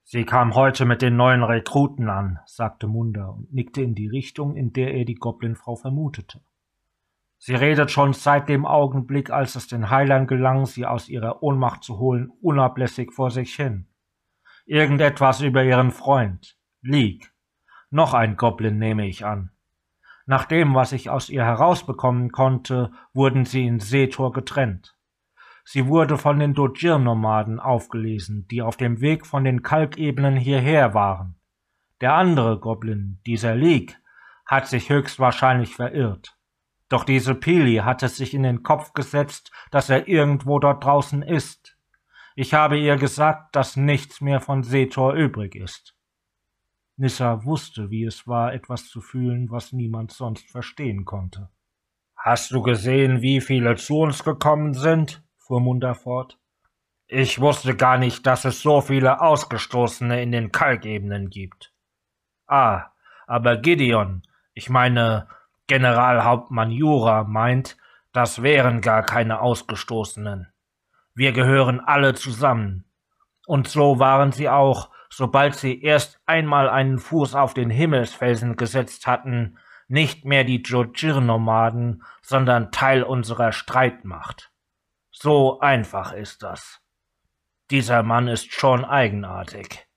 Sie 0.03 0.23
kam 0.23 0.55
heute 0.55 0.85
mit 0.85 1.01
den 1.01 1.17
neuen 1.17 1.43
Rekruten 1.43 2.09
an, 2.09 2.39
sagte 2.45 2.87
Munda 2.87 3.27
und 3.27 3.53
nickte 3.53 3.81
in 3.81 3.95
die 3.95 4.07
Richtung, 4.07 4.55
in 4.55 4.71
der 4.71 4.93
er 4.93 5.05
die 5.05 5.15
Goblinfrau 5.15 5.75
vermutete. 5.75 6.41
Sie 7.37 7.55
redet 7.55 7.91
schon 7.91 8.13
seit 8.13 8.49
dem 8.49 8.65
Augenblick, 8.65 9.29
als 9.29 9.55
es 9.55 9.67
den 9.67 9.89
Heilern 9.89 10.25
gelang, 10.25 10.65
sie 10.65 10.85
aus 10.85 11.09
ihrer 11.09 11.43
Ohnmacht 11.43 11.83
zu 11.83 11.99
holen, 11.99 12.31
unablässig 12.41 13.13
vor 13.13 13.29
sich 13.29 13.55
hin. 13.55 13.87
Irgendetwas 14.65 15.41
über 15.41 15.63
ihren 15.63 15.91
Freund, 15.91 16.57
Leek. 16.81 17.28
Noch 17.89 18.13
ein 18.13 18.37
Goblin 18.37 18.77
nehme 18.77 19.07
ich 19.07 19.25
an. 19.25 19.51
Nach 20.25 20.45
dem, 20.45 20.75
was 20.75 20.91
ich 20.91 21.09
aus 21.09 21.29
ihr 21.29 21.43
herausbekommen 21.43 22.31
konnte, 22.31 22.91
wurden 23.13 23.45
sie 23.45 23.65
in 23.65 23.79
Setor 23.79 24.31
getrennt. 24.31 24.95
Sie 25.65 25.87
wurde 25.87 26.17
von 26.17 26.39
den 26.39 26.53
Dojir-Nomaden 26.53 27.59
aufgelesen, 27.59 28.47
die 28.49 28.61
auf 28.61 28.77
dem 28.77 29.01
Weg 29.01 29.25
von 29.25 29.43
den 29.43 29.63
Kalkebenen 29.63 30.35
hierher 30.35 30.93
waren. 30.93 31.39
Der 32.01 32.13
andere 32.13 32.59
Goblin, 32.59 33.19
dieser 33.25 33.55
Leek, 33.55 33.97
hat 34.45 34.67
sich 34.67 34.89
höchstwahrscheinlich 34.89 35.75
verirrt. 35.75 36.37
Doch 36.89 37.03
diese 37.03 37.35
Pili 37.35 37.77
hat 37.77 38.03
es 38.03 38.17
sich 38.17 38.33
in 38.33 38.43
den 38.43 38.63
Kopf 38.63 38.93
gesetzt, 38.93 39.51
dass 39.69 39.89
er 39.89 40.07
irgendwo 40.07 40.59
dort 40.59 40.83
draußen 40.83 41.21
ist. 41.21 41.77
Ich 42.35 42.53
habe 42.53 42.77
ihr 42.77 42.97
gesagt, 42.97 43.55
dass 43.55 43.75
nichts 43.75 44.21
mehr 44.21 44.39
von 44.41 44.63
Setor 44.63 45.13
übrig 45.13 45.55
ist. 45.55 45.95
Nissa 46.99 47.45
wusste, 47.45 47.89
wie 47.89 48.03
es 48.03 48.27
war, 48.27 48.53
etwas 48.53 48.87
zu 48.89 48.99
fühlen, 48.99 49.49
was 49.49 49.71
niemand 49.71 50.11
sonst 50.11 50.51
verstehen 50.51 51.05
konnte. 51.05 51.49
Hast 52.15 52.51
du 52.51 52.61
gesehen, 52.61 53.21
wie 53.21 53.39
viele 53.39 53.75
zu 53.77 53.99
uns 53.99 54.23
gekommen 54.23 54.73
sind? 54.73 55.23
fuhr 55.37 55.61
Munda 55.61 55.93
fort. 55.93 56.37
Ich 57.07 57.39
wusste 57.39 57.75
gar 57.75 57.97
nicht, 57.97 58.27
dass 58.27 58.43
es 58.43 58.61
so 58.61 58.81
viele 58.81 59.21
Ausgestoßene 59.21 60.21
in 60.21 60.31
den 60.33 60.51
Kalkebenen 60.51 61.29
gibt. 61.29 61.73
Ah, 62.45 62.87
aber 63.25 63.55
Gideon, 63.57 64.23
ich 64.53 64.69
meine 64.69 65.27
Generalhauptmann 65.67 66.69
Jura 66.69 67.23
meint, 67.23 67.77
das 68.11 68.43
wären 68.43 68.81
gar 68.81 69.03
keine 69.03 69.39
Ausgestoßenen. 69.39 70.51
Wir 71.15 71.31
gehören 71.31 71.79
alle 71.79 72.13
zusammen. 72.13 72.83
Und 73.47 73.69
so 73.69 73.99
waren 73.99 74.31
sie 74.33 74.49
auch, 74.49 74.89
sobald 75.09 75.55
sie 75.55 75.81
erst 75.81 76.21
einmal 76.25 76.69
einen 76.69 76.99
Fuß 76.99 77.35
auf 77.35 77.53
den 77.53 77.69
Himmelsfelsen 77.69 78.55
gesetzt 78.55 79.07
hatten, 79.07 79.57
nicht 79.87 80.23
mehr 80.23 80.43
die 80.43 80.61
Jojir-Nomaden, 80.61 82.03
sondern 82.21 82.71
Teil 82.71 83.03
unserer 83.03 83.51
Streitmacht. 83.51 84.51
So 85.11 85.59
einfach 85.59 86.13
ist 86.13 86.43
das. 86.43 86.79
Dieser 87.71 88.03
Mann 88.03 88.27
ist 88.27 88.53
schon 88.53 88.85
eigenartig. 88.85 89.87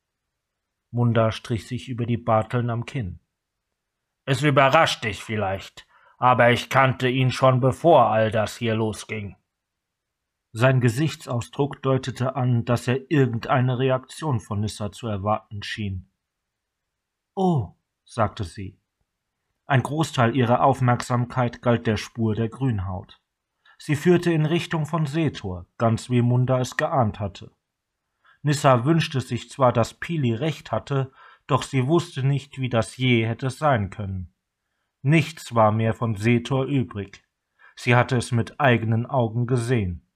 Munda 0.90 1.30
strich 1.30 1.66
sich 1.66 1.88
über 1.88 2.06
die 2.06 2.16
Barteln 2.16 2.70
am 2.70 2.84
Kinn. 2.86 3.20
Es 4.24 4.42
überrascht 4.42 5.04
dich 5.04 5.22
vielleicht, 5.22 5.86
aber 6.18 6.50
ich 6.50 6.70
kannte 6.70 7.08
ihn 7.08 7.30
schon 7.30 7.60
bevor 7.60 8.06
all 8.06 8.30
das 8.30 8.56
hier 8.56 8.74
losging. 8.74 9.36
Sein 10.54 10.82
Gesichtsausdruck 10.82 11.82
deutete 11.82 12.36
an, 12.36 12.66
dass 12.66 12.86
er 12.86 13.10
irgendeine 13.10 13.78
Reaktion 13.78 14.38
von 14.38 14.60
Nissa 14.60 14.92
zu 14.92 15.06
erwarten 15.06 15.62
schien. 15.62 16.10
Oh, 17.34 17.74
sagte 18.04 18.44
sie. 18.44 18.78
Ein 19.64 19.82
Großteil 19.82 20.36
ihrer 20.36 20.62
Aufmerksamkeit 20.62 21.62
galt 21.62 21.86
der 21.86 21.96
Spur 21.96 22.34
der 22.34 22.50
Grünhaut. 22.50 23.22
Sie 23.78 23.96
führte 23.96 24.30
in 24.30 24.44
Richtung 24.44 24.84
von 24.84 25.06
Setor, 25.06 25.64
ganz 25.78 26.10
wie 26.10 26.20
Munda 26.20 26.60
es 26.60 26.76
geahnt 26.76 27.18
hatte. 27.18 27.52
Nissa 28.42 28.84
wünschte 28.84 29.22
sich 29.22 29.48
zwar, 29.48 29.72
dass 29.72 29.94
Pili 29.94 30.34
recht 30.34 30.70
hatte, 30.70 31.12
doch 31.46 31.62
sie 31.62 31.86
wusste 31.86 32.26
nicht, 32.26 32.58
wie 32.58 32.68
das 32.68 32.98
je 32.98 33.26
hätte 33.26 33.48
sein 33.48 33.88
können. 33.88 34.34
Nichts 35.00 35.54
war 35.54 35.72
mehr 35.72 35.94
von 35.94 36.14
Setor 36.14 36.66
übrig. 36.66 37.24
Sie 37.74 37.96
hatte 37.96 38.18
es 38.18 38.32
mit 38.32 38.60
eigenen 38.60 39.06
Augen 39.06 39.46
gesehen. 39.46 40.06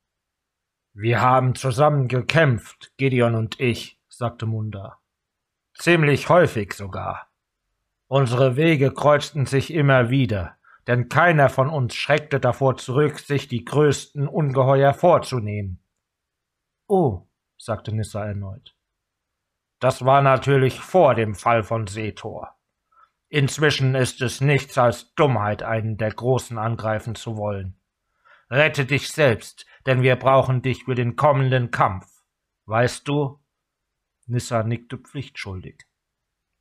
Wir 0.98 1.20
haben 1.20 1.54
zusammen 1.54 2.08
gekämpft, 2.08 2.90
Gideon 2.96 3.34
und 3.34 3.60
ich, 3.60 4.00
sagte 4.08 4.46
Munda. 4.46 4.98
ziemlich 5.74 6.30
häufig 6.30 6.72
sogar. 6.72 7.28
Unsere 8.06 8.56
Wege 8.56 8.94
kreuzten 8.94 9.44
sich 9.44 9.74
immer 9.74 10.08
wieder, 10.08 10.56
denn 10.86 11.10
keiner 11.10 11.50
von 11.50 11.68
uns 11.68 11.94
schreckte 11.94 12.40
davor 12.40 12.78
zurück, 12.78 13.18
sich 13.18 13.46
die 13.46 13.62
größten 13.62 14.26
Ungeheuer 14.26 14.94
vorzunehmen. 14.94 15.80
Oh, 16.86 17.26
sagte 17.58 17.94
Nissa 17.94 18.24
erneut. 18.24 18.74
Das 19.80 20.06
war 20.06 20.22
natürlich 20.22 20.80
vor 20.80 21.14
dem 21.14 21.34
Fall 21.34 21.62
von 21.62 21.86
Setor. 21.86 22.56
Inzwischen 23.28 23.94
ist 23.94 24.22
es 24.22 24.40
nichts 24.40 24.78
als 24.78 25.14
Dummheit, 25.14 25.62
einen 25.62 25.98
der 25.98 26.14
Großen 26.14 26.56
angreifen 26.56 27.14
zu 27.16 27.36
wollen. 27.36 27.78
Rette 28.50 28.84
dich 28.84 29.08
selbst, 29.10 29.66
denn 29.86 30.02
wir 30.02 30.16
brauchen 30.16 30.62
dich 30.62 30.84
für 30.84 30.94
den 30.94 31.16
kommenden 31.16 31.70
Kampf. 31.70 32.06
Weißt 32.66 33.06
du? 33.08 33.40
Nissa 34.26 34.62
nickte 34.62 34.98
pflichtschuldig. 34.98 35.86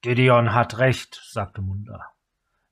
Gideon 0.02 0.54
hat 0.54 0.78
recht, 0.78 1.22
sagte 1.24 1.62
Munda. 1.62 2.12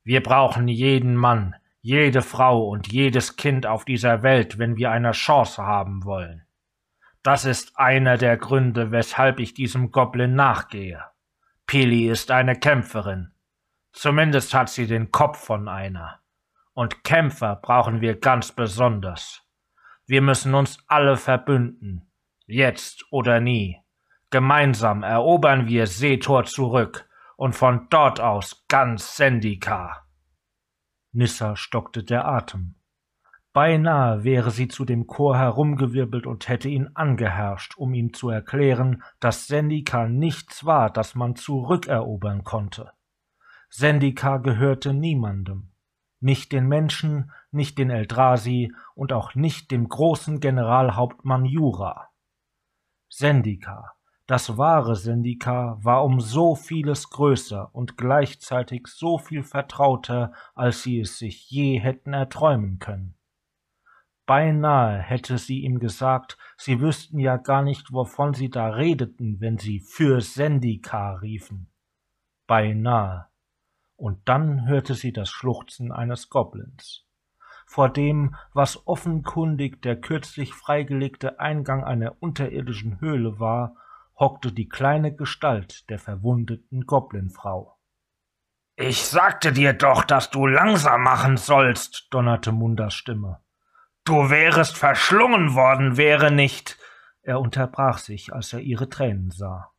Wir 0.04 0.22
brauchen 0.22 0.68
jeden 0.68 1.16
Mann, 1.16 1.54
jede 1.80 2.22
Frau 2.22 2.68
und 2.68 2.92
jedes 2.92 3.36
Kind 3.36 3.66
auf 3.66 3.84
dieser 3.84 4.22
Welt, 4.22 4.58
wenn 4.58 4.76
wir 4.76 4.90
eine 4.90 5.12
Chance 5.12 5.62
haben 5.62 6.04
wollen. 6.04 6.46
Das 7.22 7.44
ist 7.44 7.78
einer 7.78 8.18
der 8.18 8.36
Gründe, 8.36 8.90
weshalb 8.90 9.40
ich 9.40 9.54
diesem 9.54 9.90
Goblin 9.90 10.34
nachgehe. 10.34 11.02
Pili 11.66 12.08
ist 12.08 12.30
eine 12.30 12.54
Kämpferin. 12.54 13.32
Zumindest 13.92 14.52
hat 14.54 14.68
sie 14.68 14.86
den 14.86 15.10
Kopf 15.10 15.38
von 15.38 15.68
einer. 15.68 16.20
Und 16.74 17.04
Kämpfer 17.04 17.56
brauchen 17.56 18.00
wir 18.00 18.18
ganz 18.18 18.52
besonders. 18.52 19.42
Wir 20.06 20.20
müssen 20.20 20.54
uns 20.54 20.78
alle 20.86 21.16
verbünden. 21.16 22.10
Jetzt 22.46 23.04
oder 23.10 23.40
nie. 23.40 23.80
Gemeinsam 24.30 25.02
erobern 25.02 25.66
wir 25.68 25.86
Seetor 25.86 26.44
zurück 26.44 27.08
und 27.36 27.54
von 27.54 27.86
dort 27.90 28.20
aus 28.20 28.64
ganz 28.68 29.16
Sendika. 29.16 30.04
Nissa 31.12 31.56
stockte 31.56 32.02
der 32.02 32.26
Atem. 32.26 32.74
Beinahe 33.52 34.24
wäre 34.24 34.50
sie 34.50 34.66
zu 34.66 34.84
dem 34.84 35.06
Chor 35.06 35.38
herumgewirbelt 35.38 36.26
und 36.26 36.48
hätte 36.48 36.68
ihn 36.68 36.90
angeherrscht, 36.94 37.76
um 37.76 37.94
ihm 37.94 38.12
zu 38.12 38.28
erklären, 38.28 39.04
dass 39.20 39.46
Sendika 39.46 40.08
nichts 40.08 40.64
war, 40.64 40.90
das 40.90 41.14
man 41.14 41.36
zurückerobern 41.36 42.42
konnte. 42.42 42.90
Sendika 43.70 44.38
gehörte 44.38 44.92
niemandem, 44.92 45.70
nicht 46.24 46.52
den 46.52 46.66
Menschen, 46.66 47.30
nicht 47.50 47.76
den 47.76 47.90
Eldrasi 47.90 48.72
und 48.94 49.12
auch 49.12 49.34
nicht 49.34 49.70
dem 49.70 49.88
großen 49.90 50.40
Generalhauptmann 50.40 51.44
Jura. 51.44 52.08
Sendika, 53.10 53.92
das 54.26 54.56
wahre 54.56 54.96
Sendika, 54.96 55.76
war 55.82 56.02
um 56.02 56.20
so 56.20 56.54
vieles 56.54 57.10
größer 57.10 57.74
und 57.74 57.98
gleichzeitig 57.98 58.86
so 58.86 59.18
viel 59.18 59.42
vertrauter, 59.42 60.32
als 60.54 60.82
sie 60.82 61.00
es 61.00 61.18
sich 61.18 61.50
je 61.50 61.78
hätten 61.78 62.14
erträumen 62.14 62.78
können. 62.78 63.18
Beinahe 64.24 65.02
hätte 65.02 65.36
sie 65.36 65.60
ihm 65.60 65.78
gesagt, 65.78 66.38
sie 66.56 66.80
wüssten 66.80 67.18
ja 67.18 67.36
gar 67.36 67.62
nicht, 67.62 67.92
wovon 67.92 68.32
sie 68.32 68.48
da 68.48 68.68
redeten, 68.68 69.40
wenn 69.40 69.58
sie 69.58 69.80
für 69.80 70.22
Sendika 70.22 71.16
riefen. 71.16 71.70
Beinahe. 72.46 73.26
Und 73.96 74.28
dann 74.28 74.66
hörte 74.66 74.94
sie 74.94 75.12
das 75.12 75.30
Schluchzen 75.30 75.92
eines 75.92 76.28
Goblins. 76.28 77.06
Vor 77.66 77.88
dem, 77.88 78.34
was 78.52 78.86
offenkundig 78.86 79.82
der 79.82 80.00
kürzlich 80.00 80.52
freigelegte 80.52 81.40
Eingang 81.40 81.84
einer 81.84 82.20
unterirdischen 82.20 83.00
Höhle 83.00 83.40
war, 83.40 83.76
hockte 84.16 84.52
die 84.52 84.68
kleine 84.68 85.14
Gestalt 85.14 85.88
der 85.90 85.98
verwundeten 85.98 86.86
Goblinfrau. 86.86 87.76
Ich 88.76 89.04
sagte 89.04 89.52
dir 89.52 89.72
doch, 89.72 90.04
dass 90.04 90.30
du 90.30 90.46
langsam 90.46 91.02
machen 91.02 91.36
sollst, 91.36 92.08
donnerte 92.10 92.52
Mundas 92.52 92.94
Stimme. 92.94 93.40
Du 94.04 94.30
wärest 94.30 94.76
verschlungen 94.76 95.54
worden, 95.54 95.96
wäre 95.96 96.30
nicht. 96.30 96.78
Er 97.22 97.40
unterbrach 97.40 97.98
sich, 97.98 98.32
als 98.32 98.52
er 98.52 98.60
ihre 98.60 98.88
Tränen 98.88 99.30
sah. 99.30 99.70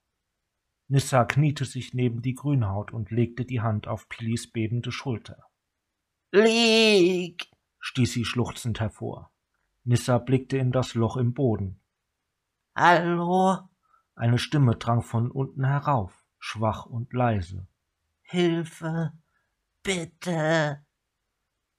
Nissa 0.87 1.25
kniete 1.25 1.65
sich 1.65 1.93
neben 1.93 2.21
die 2.21 2.35
Grünhaut 2.35 2.93
und 2.93 3.09
legte 3.09 3.43
die 3.43 3.61
Hand 3.61 3.87
auf 3.87 4.07
Pilis 4.07 4.51
bebende 4.51 4.91
Schulter. 4.91 5.47
Lieg! 6.31 7.49
stieß 7.79 8.13
sie 8.13 8.25
schluchzend 8.25 8.79
hervor. 8.79 9.31
Nissa 9.83 10.17
blickte 10.17 10.57
in 10.57 10.71
das 10.71 10.93
Loch 10.93 11.17
im 11.17 11.33
Boden. 11.33 11.79
Hallo? 12.75 13.59
Eine 14.15 14.37
Stimme 14.37 14.75
drang 14.75 15.01
von 15.01 15.31
unten 15.31 15.65
herauf, 15.65 16.25
schwach 16.39 16.85
und 16.85 17.13
leise. 17.13 17.67
Hilfe! 18.21 19.13
Bitte! 19.83 20.85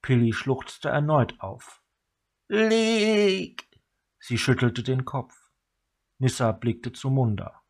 Pilli 0.02 0.32
schluchzte 0.32 0.88
erneut 0.88 1.40
auf. 1.40 1.82
Lieg! 2.48 3.68
Sie 4.18 4.38
schüttelte 4.38 4.82
den 4.82 5.04
Kopf. 5.04 5.34
Nissa 6.18 6.52
blickte 6.52 6.92
zu 6.92 7.10
Munda. 7.10 7.62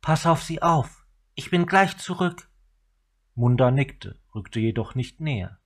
Pass 0.00 0.26
auf 0.26 0.42
sie 0.42 0.62
auf. 0.62 1.04
Ich 1.34 1.50
bin 1.50 1.66
gleich 1.66 1.96
zurück. 1.98 2.48
Munda 3.34 3.70
nickte, 3.70 4.18
rückte 4.34 4.60
jedoch 4.60 4.94
nicht 4.94 5.20
näher. 5.20 5.58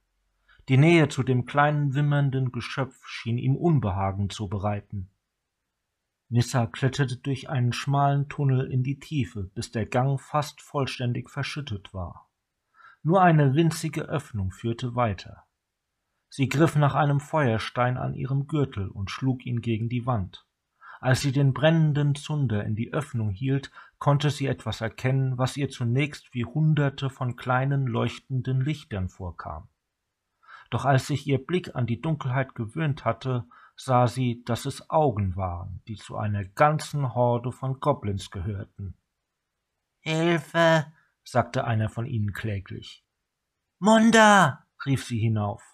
Die 0.68 0.76
Nähe 0.76 1.08
zu 1.08 1.22
dem 1.22 1.44
kleinen 1.44 1.94
wimmernden 1.94 2.52
Geschöpf 2.52 3.06
schien 3.06 3.38
ihm 3.38 3.56
Unbehagen 3.56 4.30
zu 4.30 4.48
bereiten. 4.48 5.10
Nissa 6.28 6.66
kletterte 6.66 7.16
durch 7.16 7.50
einen 7.50 7.72
schmalen 7.72 8.28
Tunnel 8.28 8.70
in 8.70 8.82
die 8.82 8.98
Tiefe, 8.98 9.44
bis 9.54 9.70
der 9.70 9.86
Gang 9.86 10.20
fast 10.20 10.62
vollständig 10.62 11.28
verschüttet 11.28 11.92
war. 11.92 12.30
Nur 13.02 13.20
eine 13.20 13.54
winzige 13.54 14.02
Öffnung 14.02 14.52
führte 14.52 14.94
weiter. 14.94 15.44
Sie 16.30 16.48
griff 16.48 16.76
nach 16.76 16.94
einem 16.94 17.20
Feuerstein 17.20 17.98
an 17.98 18.14
ihrem 18.14 18.46
Gürtel 18.46 18.88
und 18.88 19.10
schlug 19.10 19.44
ihn 19.44 19.60
gegen 19.60 19.90
die 19.90 20.06
Wand. 20.06 20.46
Als 21.02 21.20
sie 21.20 21.32
den 21.32 21.52
brennenden 21.52 22.14
Zunder 22.14 22.64
in 22.64 22.76
die 22.76 22.92
Öffnung 22.92 23.30
hielt, 23.30 23.72
konnte 23.98 24.30
sie 24.30 24.46
etwas 24.46 24.80
erkennen, 24.80 25.36
was 25.36 25.56
ihr 25.56 25.68
zunächst 25.68 26.32
wie 26.32 26.44
hunderte 26.44 27.10
von 27.10 27.34
kleinen 27.34 27.88
leuchtenden 27.88 28.60
Lichtern 28.60 29.08
vorkam. 29.08 29.68
Doch 30.70 30.84
als 30.84 31.08
sich 31.08 31.26
ihr 31.26 31.44
Blick 31.44 31.74
an 31.74 31.86
die 31.86 32.00
Dunkelheit 32.00 32.54
gewöhnt 32.54 33.04
hatte, 33.04 33.46
sah 33.74 34.06
sie, 34.06 34.44
dass 34.44 34.64
es 34.64 34.90
Augen 34.90 35.34
waren, 35.34 35.82
die 35.88 35.96
zu 35.96 36.16
einer 36.16 36.44
ganzen 36.44 37.16
Horde 37.16 37.50
von 37.50 37.80
Goblins 37.80 38.30
gehörten. 38.30 38.94
Hilfe, 39.98 40.86
sagte 41.24 41.64
einer 41.64 41.88
von 41.88 42.06
ihnen 42.06 42.32
kläglich. 42.32 43.04
Munda, 43.80 44.68
rief 44.86 45.04
sie 45.04 45.18
hinauf. 45.18 45.64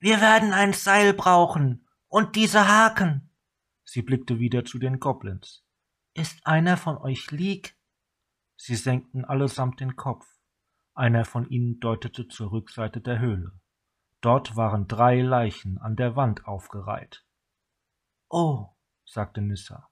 Wir 0.00 0.20
werden 0.20 0.52
ein 0.52 0.74
Seil 0.74 1.14
brauchen 1.14 1.88
und 2.08 2.36
diese 2.36 2.68
Haken. 2.68 3.29
Sie 3.92 4.02
blickte 4.02 4.38
wieder 4.38 4.64
zu 4.64 4.78
den 4.78 5.00
Goblins. 5.00 5.64
Ist 6.14 6.46
einer 6.46 6.76
von 6.76 6.96
euch 6.98 7.32
League? 7.32 7.76
Sie 8.54 8.76
senkten 8.76 9.24
allesamt 9.24 9.80
den 9.80 9.96
Kopf. 9.96 10.24
Einer 10.94 11.24
von 11.24 11.50
ihnen 11.50 11.80
deutete 11.80 12.28
zur 12.28 12.52
Rückseite 12.52 13.00
der 13.00 13.18
Höhle. 13.18 13.50
Dort 14.20 14.54
waren 14.54 14.86
drei 14.86 15.20
Leichen 15.22 15.76
an 15.78 15.96
der 15.96 16.14
Wand 16.14 16.46
aufgereiht. 16.46 17.26
Oh, 18.28 18.68
sagte 19.04 19.42
Nissa. 19.42 19.90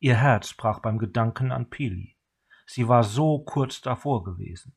Ihr 0.00 0.16
Herz 0.16 0.54
brach 0.54 0.80
beim 0.80 0.98
Gedanken 0.98 1.52
an 1.52 1.70
Pili. 1.70 2.16
Sie 2.66 2.88
war 2.88 3.04
so 3.04 3.38
kurz 3.38 3.80
davor 3.82 4.24
gewesen. 4.24 4.74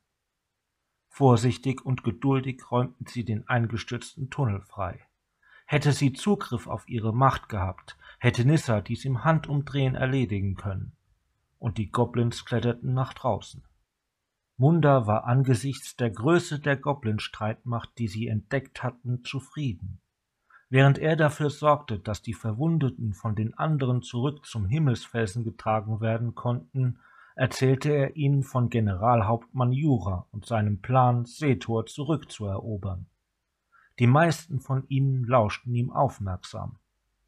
Vorsichtig 1.07 1.83
und 1.83 2.03
geduldig 2.03 2.69
räumten 2.69 3.07
sie 3.07 3.25
den 3.25 3.47
eingestürzten 3.47 4.29
Tunnel 4.29 4.61
frei. 4.61 5.08
Hätte 5.71 5.91
sie 5.91 6.13
Zugriff 6.13 6.65
auf 6.65 6.89
ihre 6.89 7.13
Macht 7.13 7.47
gehabt, 7.47 7.95
hätte 8.17 8.43
Nissa 8.43 8.81
dies 8.81 9.05
im 9.05 9.23
Handumdrehen 9.23 9.93
erledigen 9.93 10.55
können. 10.55 10.93
Und 11.59 11.77
die 11.77 11.91
Goblins 11.91 12.43
kletterten 12.43 12.95
nach 12.95 13.13
draußen. 13.13 13.61
Munda 14.57 15.05
war 15.05 15.25
angesichts 15.25 15.95
der 15.95 16.09
Größe 16.09 16.59
der 16.59 16.75
Goblin-Streitmacht, 16.75 17.91
die 17.99 18.07
sie 18.07 18.25
entdeckt 18.25 18.81
hatten, 18.81 19.23
zufrieden. 19.23 20.01
Während 20.69 20.97
er 20.97 21.15
dafür 21.15 21.51
sorgte, 21.51 21.99
dass 21.99 22.23
die 22.23 22.33
Verwundeten 22.33 23.13
von 23.13 23.35
den 23.35 23.53
anderen 23.53 24.01
zurück 24.01 24.47
zum 24.47 24.65
Himmelsfelsen 24.65 25.43
getragen 25.43 26.01
werden 26.01 26.33
konnten, 26.33 26.97
erzählte 27.35 27.91
er 27.91 28.15
ihnen 28.15 28.41
von 28.41 28.71
Generalhauptmann 28.71 29.71
Jura 29.71 30.25
und 30.31 30.47
seinem 30.47 30.81
Plan, 30.81 31.25
Setor 31.25 31.85
zurückzuerobern. 31.85 33.05
Die 33.99 34.07
meisten 34.07 34.59
von 34.59 34.87
ihnen 34.87 35.25
lauschten 35.25 35.75
ihm 35.75 35.91
aufmerksam, 35.91 36.79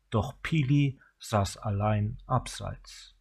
doch 0.09 0.41
Pili 0.41 0.99
saß 1.19 1.57
allein 1.57 2.17
abseits. 2.25 3.15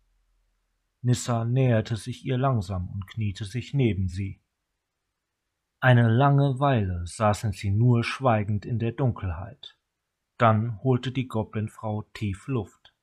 Nissa 1.02 1.44
näherte 1.44 1.96
sich 1.96 2.24
ihr 2.24 2.38
langsam 2.38 2.88
und 2.90 3.06
kniete 3.06 3.44
sich 3.44 3.74
neben 3.74 4.08
sie. 4.08 4.40
Eine 5.80 6.08
lange 6.08 6.60
Weile 6.60 7.06
saßen 7.06 7.52
sie 7.52 7.70
nur 7.70 8.04
schweigend 8.04 8.66
in 8.66 8.78
der 8.78 8.92
Dunkelheit. 8.92 9.76
Dann 10.36 10.82
holte 10.82 11.10
die 11.10 11.26
Goblinfrau 11.26 12.02
tief 12.14 12.46
Luft. 12.46 12.94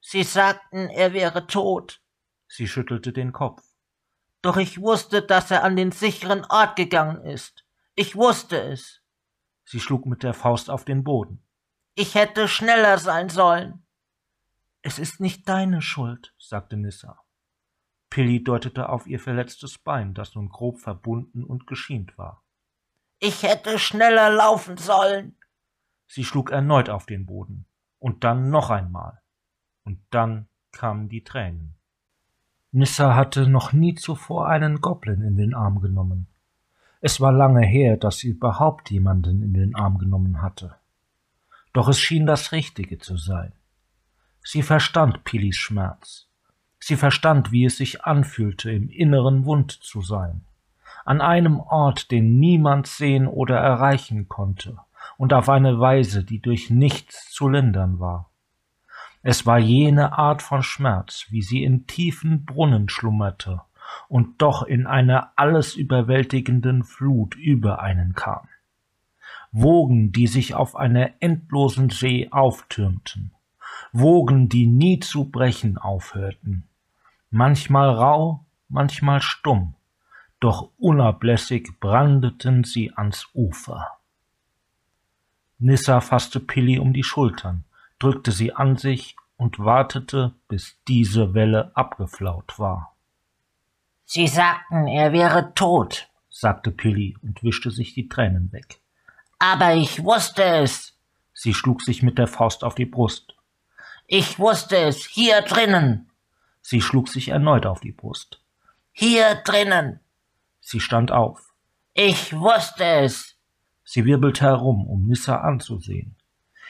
Sie 0.00 0.24
sagten, 0.24 0.88
er 0.88 1.12
wäre 1.12 1.46
tot, 1.46 2.00
Sie 2.48 2.66
schüttelte 2.66 3.12
den 3.12 3.32
Kopf. 3.32 3.62
Doch 4.40 4.56
ich 4.56 4.80
wusste, 4.80 5.22
dass 5.22 5.50
er 5.50 5.64
an 5.64 5.76
den 5.76 5.92
sicheren 5.92 6.44
Ort 6.46 6.76
gegangen 6.76 7.22
ist. 7.22 7.64
Ich 7.94 8.16
wusste 8.16 8.60
es. 8.60 8.97
Sie 9.70 9.80
schlug 9.80 10.06
mit 10.06 10.22
der 10.22 10.32
Faust 10.32 10.70
auf 10.70 10.86
den 10.86 11.04
Boden. 11.04 11.42
Ich 11.94 12.14
hätte 12.14 12.48
schneller 12.48 12.96
sein 12.96 13.28
sollen. 13.28 13.84
Es 14.80 14.98
ist 14.98 15.20
nicht 15.20 15.46
deine 15.46 15.82
Schuld, 15.82 16.34
sagte 16.38 16.78
Nissa. 16.78 17.20
Pilly 18.08 18.42
deutete 18.42 18.88
auf 18.88 19.06
ihr 19.06 19.20
verletztes 19.20 19.76
Bein, 19.76 20.14
das 20.14 20.34
nun 20.34 20.48
grob 20.48 20.80
verbunden 20.80 21.44
und 21.44 21.66
geschient 21.66 22.16
war. 22.16 22.42
Ich 23.18 23.42
hätte 23.42 23.78
schneller 23.78 24.30
laufen 24.30 24.78
sollen. 24.78 25.36
Sie 26.06 26.24
schlug 26.24 26.50
erneut 26.50 26.88
auf 26.88 27.04
den 27.04 27.26
Boden, 27.26 27.66
und 27.98 28.24
dann 28.24 28.48
noch 28.48 28.70
einmal, 28.70 29.20
und 29.84 30.00
dann 30.08 30.48
kamen 30.72 31.10
die 31.10 31.24
Tränen. 31.24 31.74
Nissa 32.72 33.14
hatte 33.14 33.46
noch 33.46 33.74
nie 33.74 33.94
zuvor 33.94 34.48
einen 34.48 34.80
Goblin 34.80 35.20
in 35.20 35.36
den 35.36 35.52
Arm 35.52 35.82
genommen. 35.82 36.26
Es 37.00 37.20
war 37.20 37.32
lange 37.32 37.64
her, 37.64 37.96
dass 37.96 38.18
sie 38.18 38.28
überhaupt 38.28 38.90
jemanden 38.90 39.42
in 39.42 39.54
den 39.54 39.74
Arm 39.74 39.98
genommen 39.98 40.42
hatte. 40.42 40.76
Doch 41.72 41.88
es 41.88 42.00
schien 42.00 42.26
das 42.26 42.52
Richtige 42.52 42.98
zu 42.98 43.16
sein. 43.16 43.52
Sie 44.42 44.62
verstand 44.62 45.24
Pilis 45.24 45.56
Schmerz. 45.56 46.26
Sie 46.80 46.96
verstand, 46.96 47.52
wie 47.52 47.64
es 47.64 47.76
sich 47.76 48.04
anfühlte, 48.04 48.70
im 48.70 48.88
Inneren 48.88 49.44
wund 49.44 49.72
zu 49.72 50.00
sein 50.00 50.44
an 51.08 51.22
einem 51.22 51.58
Ort, 51.58 52.10
den 52.10 52.38
niemand 52.38 52.86
sehen 52.86 53.26
oder 53.26 53.56
erreichen 53.56 54.28
konnte, 54.28 54.76
und 55.16 55.32
auf 55.32 55.48
eine 55.48 55.80
Weise, 55.80 56.22
die 56.22 56.38
durch 56.38 56.68
nichts 56.68 57.32
zu 57.32 57.48
lindern 57.48 57.98
war. 57.98 58.30
Es 59.22 59.46
war 59.46 59.58
jene 59.58 60.18
Art 60.18 60.42
von 60.42 60.62
Schmerz, 60.62 61.24
wie 61.30 61.40
sie 61.40 61.64
in 61.64 61.86
tiefen 61.86 62.44
Brunnen 62.44 62.90
schlummerte 62.90 63.62
und 64.08 64.40
doch 64.42 64.62
in 64.62 64.86
einer 64.86 65.32
alles 65.36 65.74
überwältigenden 65.74 66.84
Flut 66.84 67.34
über 67.34 67.80
einen 67.80 68.14
kam. 68.14 68.48
Wogen, 69.50 70.12
die 70.12 70.26
sich 70.26 70.54
auf 70.54 70.76
einer 70.76 71.10
endlosen 71.20 71.90
See 71.90 72.28
auftürmten, 72.30 73.32
Wogen, 73.92 74.48
die 74.48 74.66
nie 74.66 75.00
zu 75.00 75.30
brechen 75.30 75.78
aufhörten, 75.78 76.64
manchmal 77.30 77.90
rau, 77.90 78.44
manchmal 78.68 79.20
stumm, 79.22 79.74
doch 80.40 80.70
unablässig 80.78 81.80
brandeten 81.80 82.64
sie 82.64 82.92
ans 82.94 83.28
Ufer. 83.34 83.86
Nissa 85.58 86.00
fasste 86.00 86.38
Pilli 86.40 86.78
um 86.78 86.92
die 86.92 87.02
Schultern, 87.02 87.64
drückte 87.98 88.30
sie 88.30 88.54
an 88.54 88.76
sich 88.76 89.16
und 89.36 89.58
wartete, 89.58 90.34
bis 90.46 90.78
diese 90.86 91.34
Welle 91.34 91.74
abgeflaut 91.74 92.58
war. 92.58 92.94
Sie 94.10 94.26
sagten, 94.26 94.86
er 94.86 95.12
wäre 95.12 95.52
tot, 95.52 96.08
sagte 96.30 96.70
Pilli 96.70 97.18
und 97.20 97.42
wischte 97.42 97.70
sich 97.70 97.92
die 97.92 98.08
Tränen 98.08 98.50
weg. 98.52 98.80
Aber 99.38 99.74
ich 99.74 100.02
wusste 100.02 100.42
es. 100.42 100.96
Sie 101.34 101.52
schlug 101.52 101.82
sich 101.82 102.02
mit 102.02 102.16
der 102.16 102.26
Faust 102.26 102.64
auf 102.64 102.74
die 102.74 102.86
Brust. 102.86 103.36
Ich 104.06 104.38
wusste 104.38 104.78
es, 104.78 105.04
hier 105.04 105.42
drinnen. 105.42 106.10
Sie 106.62 106.80
schlug 106.80 107.10
sich 107.10 107.28
erneut 107.28 107.66
auf 107.66 107.80
die 107.80 107.92
Brust. 107.92 108.40
Hier 108.92 109.42
drinnen. 109.44 110.00
Sie 110.62 110.80
stand 110.80 111.12
auf. 111.12 111.52
Ich 111.92 112.32
wusste 112.32 112.84
es. 112.84 113.36
Sie 113.84 114.06
wirbelte 114.06 114.46
herum, 114.46 114.86
um 114.86 115.06
Nissa 115.06 115.42
anzusehen. 115.42 116.16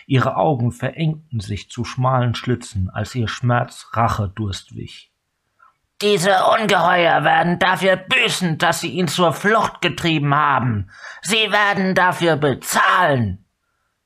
Ihre 0.09 0.35
Augen 0.35 0.73
verengten 0.73 1.39
sich 1.39 1.71
zu 1.71 1.85
schmalen 1.85 2.35
Schlitzen, 2.35 2.91
als 2.91 3.15
ihr 3.15 3.29
Schmerz 3.29 3.91
Rachedurst 3.93 4.75
wich. 4.75 5.13
Diese 6.01 6.45
Ungeheuer 6.61 7.25
werden 7.25 7.59
dafür 7.59 7.97
büßen, 7.97 8.59
dass 8.59 8.81
sie 8.81 8.91
ihn 8.91 9.09
zur 9.09 9.33
Flucht 9.33 9.81
getrieben 9.81 10.35
haben. 10.35 10.91
Sie 11.23 11.51
werden 11.51 11.95
dafür 11.95 12.37
bezahlen. 12.37 13.45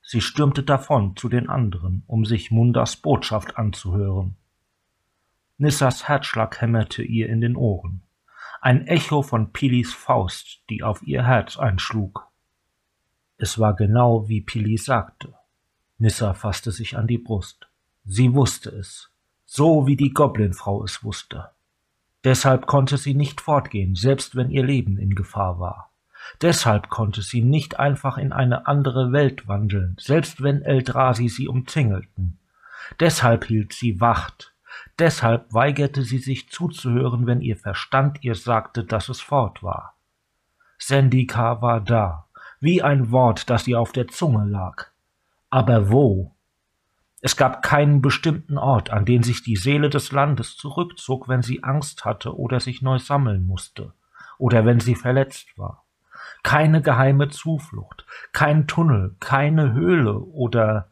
Sie 0.00 0.20
stürmte 0.20 0.62
davon 0.62 1.16
zu 1.16 1.28
den 1.28 1.48
anderen, 1.48 2.02
um 2.06 2.24
sich 2.24 2.50
Mundas 2.50 2.96
Botschaft 2.96 3.56
anzuhören. 3.58 4.36
Nissas 5.58 6.08
Herzschlag 6.08 6.60
hämmerte 6.60 7.02
ihr 7.02 7.28
in 7.28 7.40
den 7.40 7.56
Ohren 7.56 8.02
ein 8.62 8.86
Echo 8.86 9.22
von 9.22 9.52
Pilis 9.52 9.92
Faust, 9.92 10.62
die 10.70 10.84
auf 10.84 11.02
ihr 11.02 11.26
Herz 11.26 11.58
einschlug. 11.58 12.28
Es 13.36 13.58
war 13.58 13.74
genau 13.74 14.28
wie 14.28 14.40
Pili 14.40 14.78
sagte. 14.78 15.34
Nissa 15.98 16.32
fasste 16.32 16.70
sich 16.70 16.96
an 16.96 17.08
die 17.08 17.18
Brust. 17.18 17.66
Sie 18.04 18.32
wusste 18.34 18.70
es, 18.70 19.10
so 19.44 19.88
wie 19.88 19.96
die 19.96 20.12
Goblinfrau 20.12 20.84
es 20.84 21.02
wusste. 21.02 21.50
Deshalb 22.24 22.66
konnte 22.66 22.96
sie 22.96 23.14
nicht 23.14 23.40
fortgehen, 23.40 23.94
selbst 23.94 24.36
wenn 24.36 24.50
ihr 24.50 24.64
Leben 24.64 24.98
in 24.98 25.14
Gefahr 25.14 25.58
war. 25.58 25.90
Deshalb 26.40 26.88
konnte 26.88 27.22
sie 27.22 27.42
nicht 27.42 27.78
einfach 27.80 28.16
in 28.16 28.32
eine 28.32 28.66
andere 28.66 29.12
Welt 29.12 29.48
wandeln, 29.48 29.96
selbst 29.98 30.42
wenn 30.42 30.62
Eldrasi 30.62 31.28
sie 31.28 31.48
umzingelten. 31.48 32.38
Deshalb 33.00 33.46
hielt 33.46 33.72
sie 33.72 34.00
Wacht, 34.00 34.52
Deshalb 34.98 35.52
weigerte 35.52 36.02
sie 36.02 36.18
sich 36.18 36.50
zuzuhören, 36.50 37.26
wenn 37.26 37.40
ihr 37.40 37.56
Verstand 37.56 38.22
ihr 38.22 38.34
sagte, 38.34 38.84
dass 38.84 39.08
es 39.08 39.20
fort 39.20 39.62
war. 39.62 39.94
Sendika 40.78 41.62
war 41.62 41.80
da, 41.80 42.26
wie 42.60 42.82
ein 42.82 43.10
Wort, 43.10 43.48
das 43.50 43.66
ihr 43.66 43.80
auf 43.80 43.92
der 43.92 44.08
Zunge 44.08 44.44
lag. 44.44 44.88
Aber 45.50 45.90
wo? 45.90 46.34
Es 47.24 47.36
gab 47.36 47.62
keinen 47.62 48.02
bestimmten 48.02 48.58
Ort, 48.58 48.90
an 48.90 49.04
den 49.04 49.22
sich 49.22 49.44
die 49.44 49.54
Seele 49.54 49.88
des 49.88 50.10
Landes 50.10 50.56
zurückzog, 50.56 51.28
wenn 51.28 51.40
sie 51.40 51.62
Angst 51.62 52.04
hatte 52.04 52.36
oder 52.36 52.58
sich 52.58 52.82
neu 52.82 52.98
sammeln 52.98 53.46
musste, 53.46 53.94
oder 54.38 54.66
wenn 54.66 54.80
sie 54.80 54.96
verletzt 54.96 55.56
war. 55.56 55.84
Keine 56.42 56.82
geheime 56.82 57.28
Zuflucht, 57.28 58.04
kein 58.32 58.66
Tunnel, 58.66 59.14
keine 59.20 59.72
Höhle 59.72 60.18
oder 60.18 60.90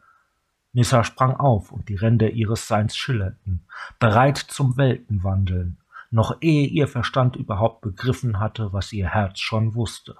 Nissa 0.71 1.03
sprang 1.03 1.35
auf, 1.35 1.73
und 1.73 1.89
die 1.89 1.97
Ränder 1.97 2.29
ihres 2.29 2.65
Seins 2.65 2.95
schillerten, 2.95 3.65
bereit 3.99 4.37
zum 4.37 4.77
Weltenwandeln, 4.77 5.79
noch 6.11 6.37
ehe 6.39 6.65
ihr 6.65 6.87
Verstand 6.87 7.35
überhaupt 7.35 7.81
begriffen 7.81 8.39
hatte, 8.39 8.71
was 8.71 8.93
ihr 8.93 9.09
Herz 9.09 9.39
schon 9.39 9.75
wusste. 9.75 10.15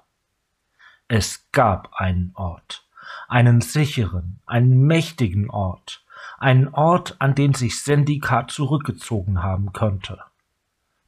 Es 1.08 1.50
gab 1.54 1.94
einen 1.94 2.32
Ort, 2.36 2.86
einen 3.28 3.62
sicheren, 3.62 4.40
einen 4.46 4.86
mächtigen 4.86 5.50
Ort, 5.50 6.04
einen 6.38 6.68
Ort, 6.70 7.16
an 7.20 7.36
den 7.36 7.54
sich 7.54 7.82
Sendika 7.82 8.48
zurückgezogen 8.48 9.44
haben 9.44 9.74
könnte. 9.74 10.20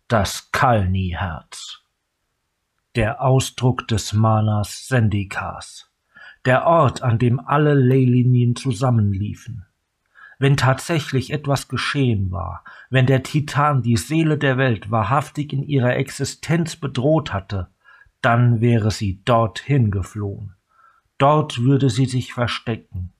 Das 0.08 0.52
Kalni-Herz. 0.52 1.82
Der 2.96 3.22
Ausdruck 3.22 3.88
des 3.88 4.14
Manas 4.14 4.88
Sendikas 4.88 5.90
der 6.46 6.66
Ort, 6.66 7.02
an 7.02 7.20
dem 7.20 7.40
alle 7.40 7.74
Leylinien 7.74 8.56
zusammenliefen. 8.56 9.66
Wenn 10.40 10.58
tatsächlich 10.58 11.32
etwas 11.32 11.70
geschehen 11.70 12.32
war, 12.32 12.64
wenn 12.90 13.06
der 13.06 13.24
Titan 13.24 13.82
die 13.82 13.96
Seele 13.96 14.38
der 14.38 14.58
Welt 14.58 14.92
wahrhaftig 14.92 15.54
in 15.54 15.64
ihrer 15.64 15.96
Existenz 15.96 16.76
bedroht 16.76 17.32
hatte, 17.32 17.68
dann 18.22 18.60
wäre 18.60 18.92
sie 18.92 19.22
dorthin 19.24 19.90
geflohen. 19.90 20.56
Dort 21.24 21.62
würde 21.62 21.90
sie 21.90 22.06
sich 22.06 22.34
verstecken. 22.34 23.14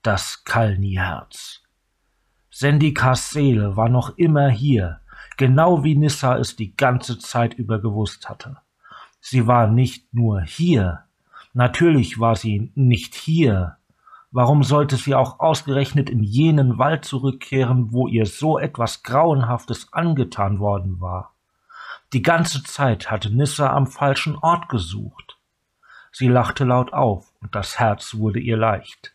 Das 0.00 0.44
Kalni-Herz. 0.44 1.60
Sendikas 2.50 3.28
Seele 3.28 3.76
war 3.76 3.90
noch 3.90 4.16
immer 4.16 4.48
hier, 4.48 5.00
genau 5.36 5.84
wie 5.84 5.94
Nissa 5.94 6.38
es 6.38 6.56
die 6.56 6.74
ganze 6.74 7.18
Zeit 7.18 7.52
über 7.52 7.82
gewusst 7.82 8.30
hatte. 8.30 8.56
Sie 9.20 9.46
war 9.46 9.66
nicht 9.66 10.14
nur 10.14 10.40
hier, 10.40 11.04
Natürlich 11.54 12.18
war 12.18 12.34
sie 12.34 12.72
nicht 12.74 13.14
hier. 13.14 13.76
Warum 14.32 14.64
sollte 14.64 14.96
sie 14.96 15.14
auch 15.14 15.38
ausgerechnet 15.38 16.10
in 16.10 16.22
jenen 16.22 16.78
Wald 16.78 17.04
zurückkehren, 17.04 17.92
wo 17.92 18.08
ihr 18.08 18.26
so 18.26 18.58
etwas 18.58 19.04
Grauenhaftes 19.04 19.92
angetan 19.92 20.58
worden 20.60 21.00
war? 21.00 21.34
Die 22.12 22.22
ganze 22.22 22.64
Zeit 22.64 23.10
hatte 23.10 23.30
Nissa 23.30 23.70
am 23.70 23.86
falschen 23.86 24.34
Ort 24.36 24.68
gesucht. 24.68 25.38
Sie 26.10 26.28
lachte 26.28 26.64
laut 26.64 26.92
auf, 26.92 27.33
und 27.44 27.54
das 27.54 27.78
Herz 27.78 28.14
wurde 28.14 28.40
ihr 28.40 28.56
leicht. 28.56 29.14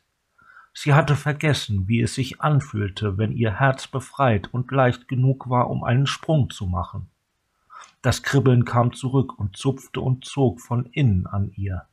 Sie 0.71 0.93
hatte 0.93 1.15
vergessen, 1.15 1.87
wie 1.87 1.99
es 1.99 2.13
sich 2.13 2.41
anfühlte, 2.41 3.17
wenn 3.17 3.31
ihr 3.31 3.59
Herz 3.59 3.87
befreit 3.87 4.53
und 4.53 4.71
leicht 4.71 5.07
genug 5.07 5.49
war, 5.49 5.69
um 5.69 5.83
einen 5.83 6.05
Sprung 6.05 6.51
zu 6.51 6.67
machen. 6.67 7.09
Das 8.03 8.21
Kribbeln 8.21 8.65
kam 8.65 8.93
zurück 8.93 9.37
und 9.39 9.57
zupfte 9.57 9.99
und 9.99 10.25
zog 10.25 10.61
von 10.61 10.85
innen 10.85 11.25
an 11.25 11.51
ihr. 11.55 11.87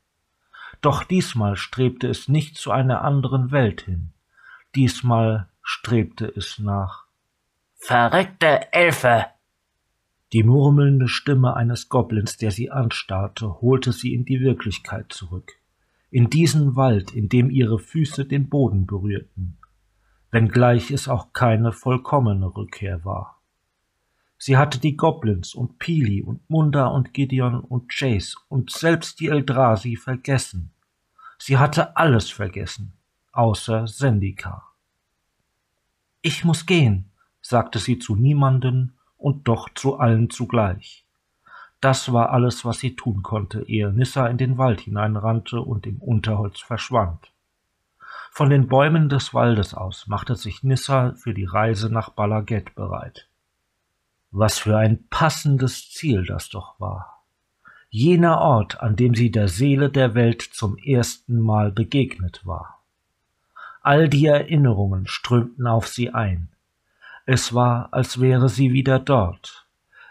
Doch 0.83 1.05
diesmal 1.05 1.57
strebte 1.57 2.07
es 2.07 2.29
nicht 2.29 2.59
zu 2.59 2.71
einer 2.71 3.03
anderen 3.03 3.51
Welt 3.51 3.81
hin. 3.81 4.13
Diesmal 4.75 5.49
strebte 5.63 6.27
es 6.27 6.59
nach 6.59 7.07
Verrückte 7.79 8.73
Elfe. 8.75 9.27
Die 10.35 10.43
murmelnde 10.43 11.09
Stimme 11.09 11.55
eines 11.57 11.89
Goblins, 11.89 12.37
der 12.37 12.51
sie 12.51 12.71
anstarrte, 12.71 13.63
holte 13.63 13.93
sie 13.93 14.13
in 14.13 14.27
die 14.27 14.41
Wirklichkeit 14.41 15.13
zurück. 15.13 15.55
In 16.11 16.31
diesen 16.31 16.77
Wald, 16.77 17.13
in 17.13 17.29
dem 17.29 17.51
ihre 17.51 17.79
Füße 17.79 18.27
den 18.27 18.49
Boden 18.49 18.87
berührten, 18.87 19.59
wenngleich 20.31 20.91
es 20.91 21.09
auch 21.09 21.33
keine 21.33 21.73
vollkommene 21.73 22.55
Rückkehr 22.55 23.05
war. 23.05 23.41
Sie 24.39 24.57
hatte 24.57 24.79
die 24.79 24.97
Goblins 24.97 25.55
und 25.55 25.79
Pili 25.79 26.23
und 26.23 26.49
Munda 26.51 26.87
und 26.87 27.15
Gideon 27.15 27.61
und 27.61 27.91
Chase 27.91 28.37
und 28.49 28.71
selbst 28.71 29.19
die 29.21 29.29
Eldrasi 29.29 29.97
vergessen. 29.97 30.73
Sie 31.39 31.59
hatte 31.59 31.97
alles 31.97 32.31
vergessen, 32.31 32.93
außer 33.33 33.87
Sendika. 33.87 34.63
Ich 36.21 36.45
muss 36.45 36.67
gehen, 36.67 37.11
sagte 37.41 37.79
sie 37.79 37.99
zu 37.99 38.15
niemanden 38.15 38.97
und 39.17 39.49
doch 39.49 39.69
zu 39.75 39.99
allen 39.99 40.31
zugleich. 40.31 41.06
Das 41.81 42.13
war 42.13 42.31
alles, 42.31 42.65
was 42.65 42.79
sie 42.79 42.97
tun 42.97 43.23
konnte, 43.23 43.63
ehe 43.69 43.93
Nissa 43.93 44.27
in 44.27 44.39
den 44.39 44.59
Wald 44.59 44.81
hineinrannte 44.81 45.61
und 45.61 45.87
im 45.87 45.99
Unterholz 45.99 46.61
verschwand. 46.61 47.33
Von 48.31 48.51
den 48.51 48.69
Bäumen 48.69 49.09
des 49.09 49.35
Waldes 49.35 49.75
aus 49.75 50.07
machte 50.07 50.37
sich 50.37 50.63
Nissa 50.63 51.13
für 51.15 51.35
die 51.35 51.45
Reise 51.45 51.91
nach 51.91 52.11
Balaget 52.11 52.75
bereit. 52.75 53.29
Was 54.31 54.59
für 54.59 54.77
ein 54.77 55.07
passendes 55.09 55.91
Ziel 55.91 56.25
das 56.25 56.49
doch 56.49 56.79
war. 56.79 57.25
Jener 57.89 58.39
Ort, 58.41 58.81
an 58.81 58.97
dem 58.97 59.15
sie 59.15 59.31
der 59.31 59.49
Seele 59.49 59.89
der 59.89 60.15
Welt 60.15 60.43
zum 60.43 60.77
ersten 60.77 61.41
Mal 61.41 61.73
begegnet 61.73 62.45
war. 62.45 62.83
All 63.81 64.09
die 64.09 64.27
Erinnerungen 64.27 65.07
strömten 65.07 65.67
auf 65.67 65.87
sie 65.87 66.13
ein. 66.13 66.49
Es 67.25 67.55
war, 67.55 67.89
als 67.93 68.21
wäre 68.21 68.49
sie 68.49 68.73
wieder 68.73 68.99
dort. 68.99 69.66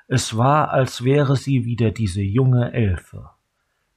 Es 0.07 0.37
war, 0.37 0.69
als 0.69 1.03
wäre 1.03 1.35
sie 1.35 1.65
wieder 1.65 1.89
diese 1.89 2.21
junge 2.21 2.73
Elfe, 2.73 3.31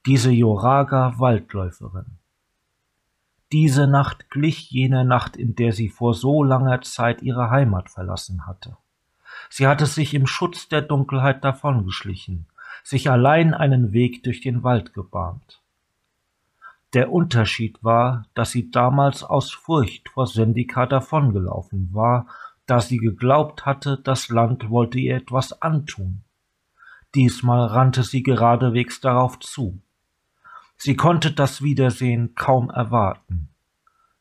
diese 0.07 0.31
Joraga 0.31 1.19
Waldläuferin. 1.19 2.17
Diese 3.51 3.85
Nacht 3.85 4.31
glich 4.31 4.71
jener 4.71 5.03
Nacht, 5.03 5.37
in 5.37 5.55
der 5.55 5.71
sie 5.71 5.89
vor 5.89 6.15
so 6.15 6.43
langer 6.43 6.81
Zeit 6.81 7.21
ihre 7.21 7.51
Heimat 7.51 7.89
verlassen 7.89 8.47
hatte. 8.47 8.77
Sie 9.51 9.67
hatte 9.67 9.85
sich 9.85 10.15
im 10.15 10.25
Schutz 10.25 10.67
der 10.67 10.81
Dunkelheit 10.81 11.43
davongeschlichen, 11.43 12.47
sich 12.83 13.09
allein 13.09 13.53
einen 13.53 13.93
Weg 13.93 14.23
durch 14.23 14.41
den 14.41 14.63
Wald 14.63 14.93
gebahnt. 14.93 15.61
Der 16.93 17.11
Unterschied 17.11 17.83
war, 17.83 18.25
dass 18.33 18.49
sie 18.49 18.71
damals 18.71 19.23
aus 19.23 19.51
Furcht 19.51 20.09
vor 20.09 20.25
Sendika 20.25 20.87
davongelaufen 20.87 21.89
war, 21.93 22.25
da 22.69 22.81
sie 22.81 22.97
geglaubt 22.97 23.65
hatte, 23.65 23.97
das 23.97 24.29
Land 24.29 24.69
wollte 24.69 24.99
ihr 24.99 25.15
etwas 25.15 25.61
antun. 25.61 26.23
Diesmal 27.15 27.65
rannte 27.65 28.03
sie 28.03 28.21
geradewegs 28.21 29.01
darauf 29.01 29.39
zu. 29.39 29.81
Sie 30.77 30.95
konnte 30.95 31.31
das 31.31 31.63
Wiedersehen 31.63 32.35
kaum 32.35 32.69
erwarten. 32.69 33.49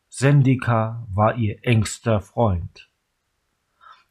Sendika 0.08 1.06
war 1.12 1.36
ihr 1.36 1.58
engster 1.62 2.20
Freund. 2.22 2.88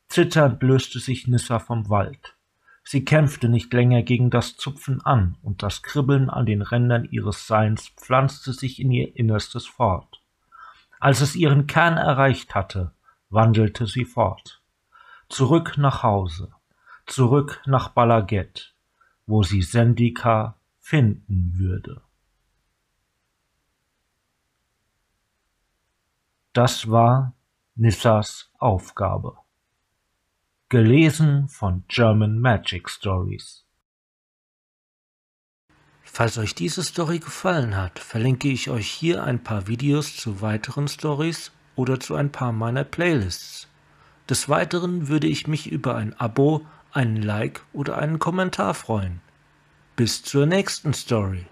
Zitternd 0.07 0.61
löste 0.61 0.99
sich 0.99 1.27
Nissa 1.27 1.57
vom 1.57 1.89
Wald. 1.89 2.35
Sie 2.83 3.03
kämpfte 3.03 3.49
nicht 3.49 3.73
länger 3.73 4.03
gegen 4.03 4.29
das 4.29 4.55
Zupfen 4.55 5.01
an, 5.01 5.35
und 5.41 5.63
das 5.63 5.81
Kribbeln 5.81 6.29
an 6.29 6.45
den 6.45 6.61
Rändern 6.61 7.05
ihres 7.09 7.47
Seins 7.47 7.89
pflanzte 7.97 8.53
sich 8.53 8.79
in 8.79 8.91
ihr 8.91 9.17
Innerstes 9.17 9.65
fort. 9.65 10.21
Als 10.99 11.21
es 11.21 11.35
ihren 11.35 11.67
Kern 11.67 11.97
erreicht 11.97 12.55
hatte, 12.55 12.93
wandelte 13.29 13.87
sie 13.87 14.05
fort. 14.05 14.61
Zurück 15.29 15.77
nach 15.77 16.03
Hause, 16.03 16.53
zurück 17.05 17.61
nach 17.65 17.89
Balaget, 17.89 18.73
wo 19.25 19.43
sie 19.43 19.61
Sendika 19.61 20.59
finden 20.79 21.53
würde. 21.57 22.01
Das 26.53 26.89
war 26.89 27.33
Nissas 27.75 28.49
Aufgabe. 28.57 29.37
Gelesen 30.69 31.47
von 31.49 31.83
German 31.87 32.39
Magic 32.39 32.89
Stories. 32.89 33.63
Falls 36.01 36.37
euch 36.39 36.55
diese 36.55 36.83
Story 36.83 37.19
gefallen 37.19 37.75
hat, 37.75 37.99
verlinke 37.99 38.47
ich 38.47 38.69
euch 38.69 38.89
hier 38.89 39.23
ein 39.23 39.43
paar 39.43 39.67
Videos 39.67 40.17
zu 40.17 40.41
weiteren 40.41 40.87
Stories 40.87 41.51
oder 41.77 42.01
zu 42.01 42.15
ein 42.15 42.31
paar 42.33 42.51
meiner 42.51 42.83
Playlists. 42.83 43.69
Des 44.29 44.49
Weiteren 44.49 45.07
würde 45.07 45.27
ich 45.27 45.47
mich 45.47 45.71
über 45.71 45.95
ein 45.95 46.13
Abo, 46.19 46.65
einen 46.91 47.21
Like 47.21 47.61
oder 47.71 47.97
einen 47.97 48.19
Kommentar 48.19 48.73
freuen. 48.73 49.21
Bis 49.95 50.23
zur 50.23 50.45
nächsten 50.45 50.93
Story. 50.93 51.45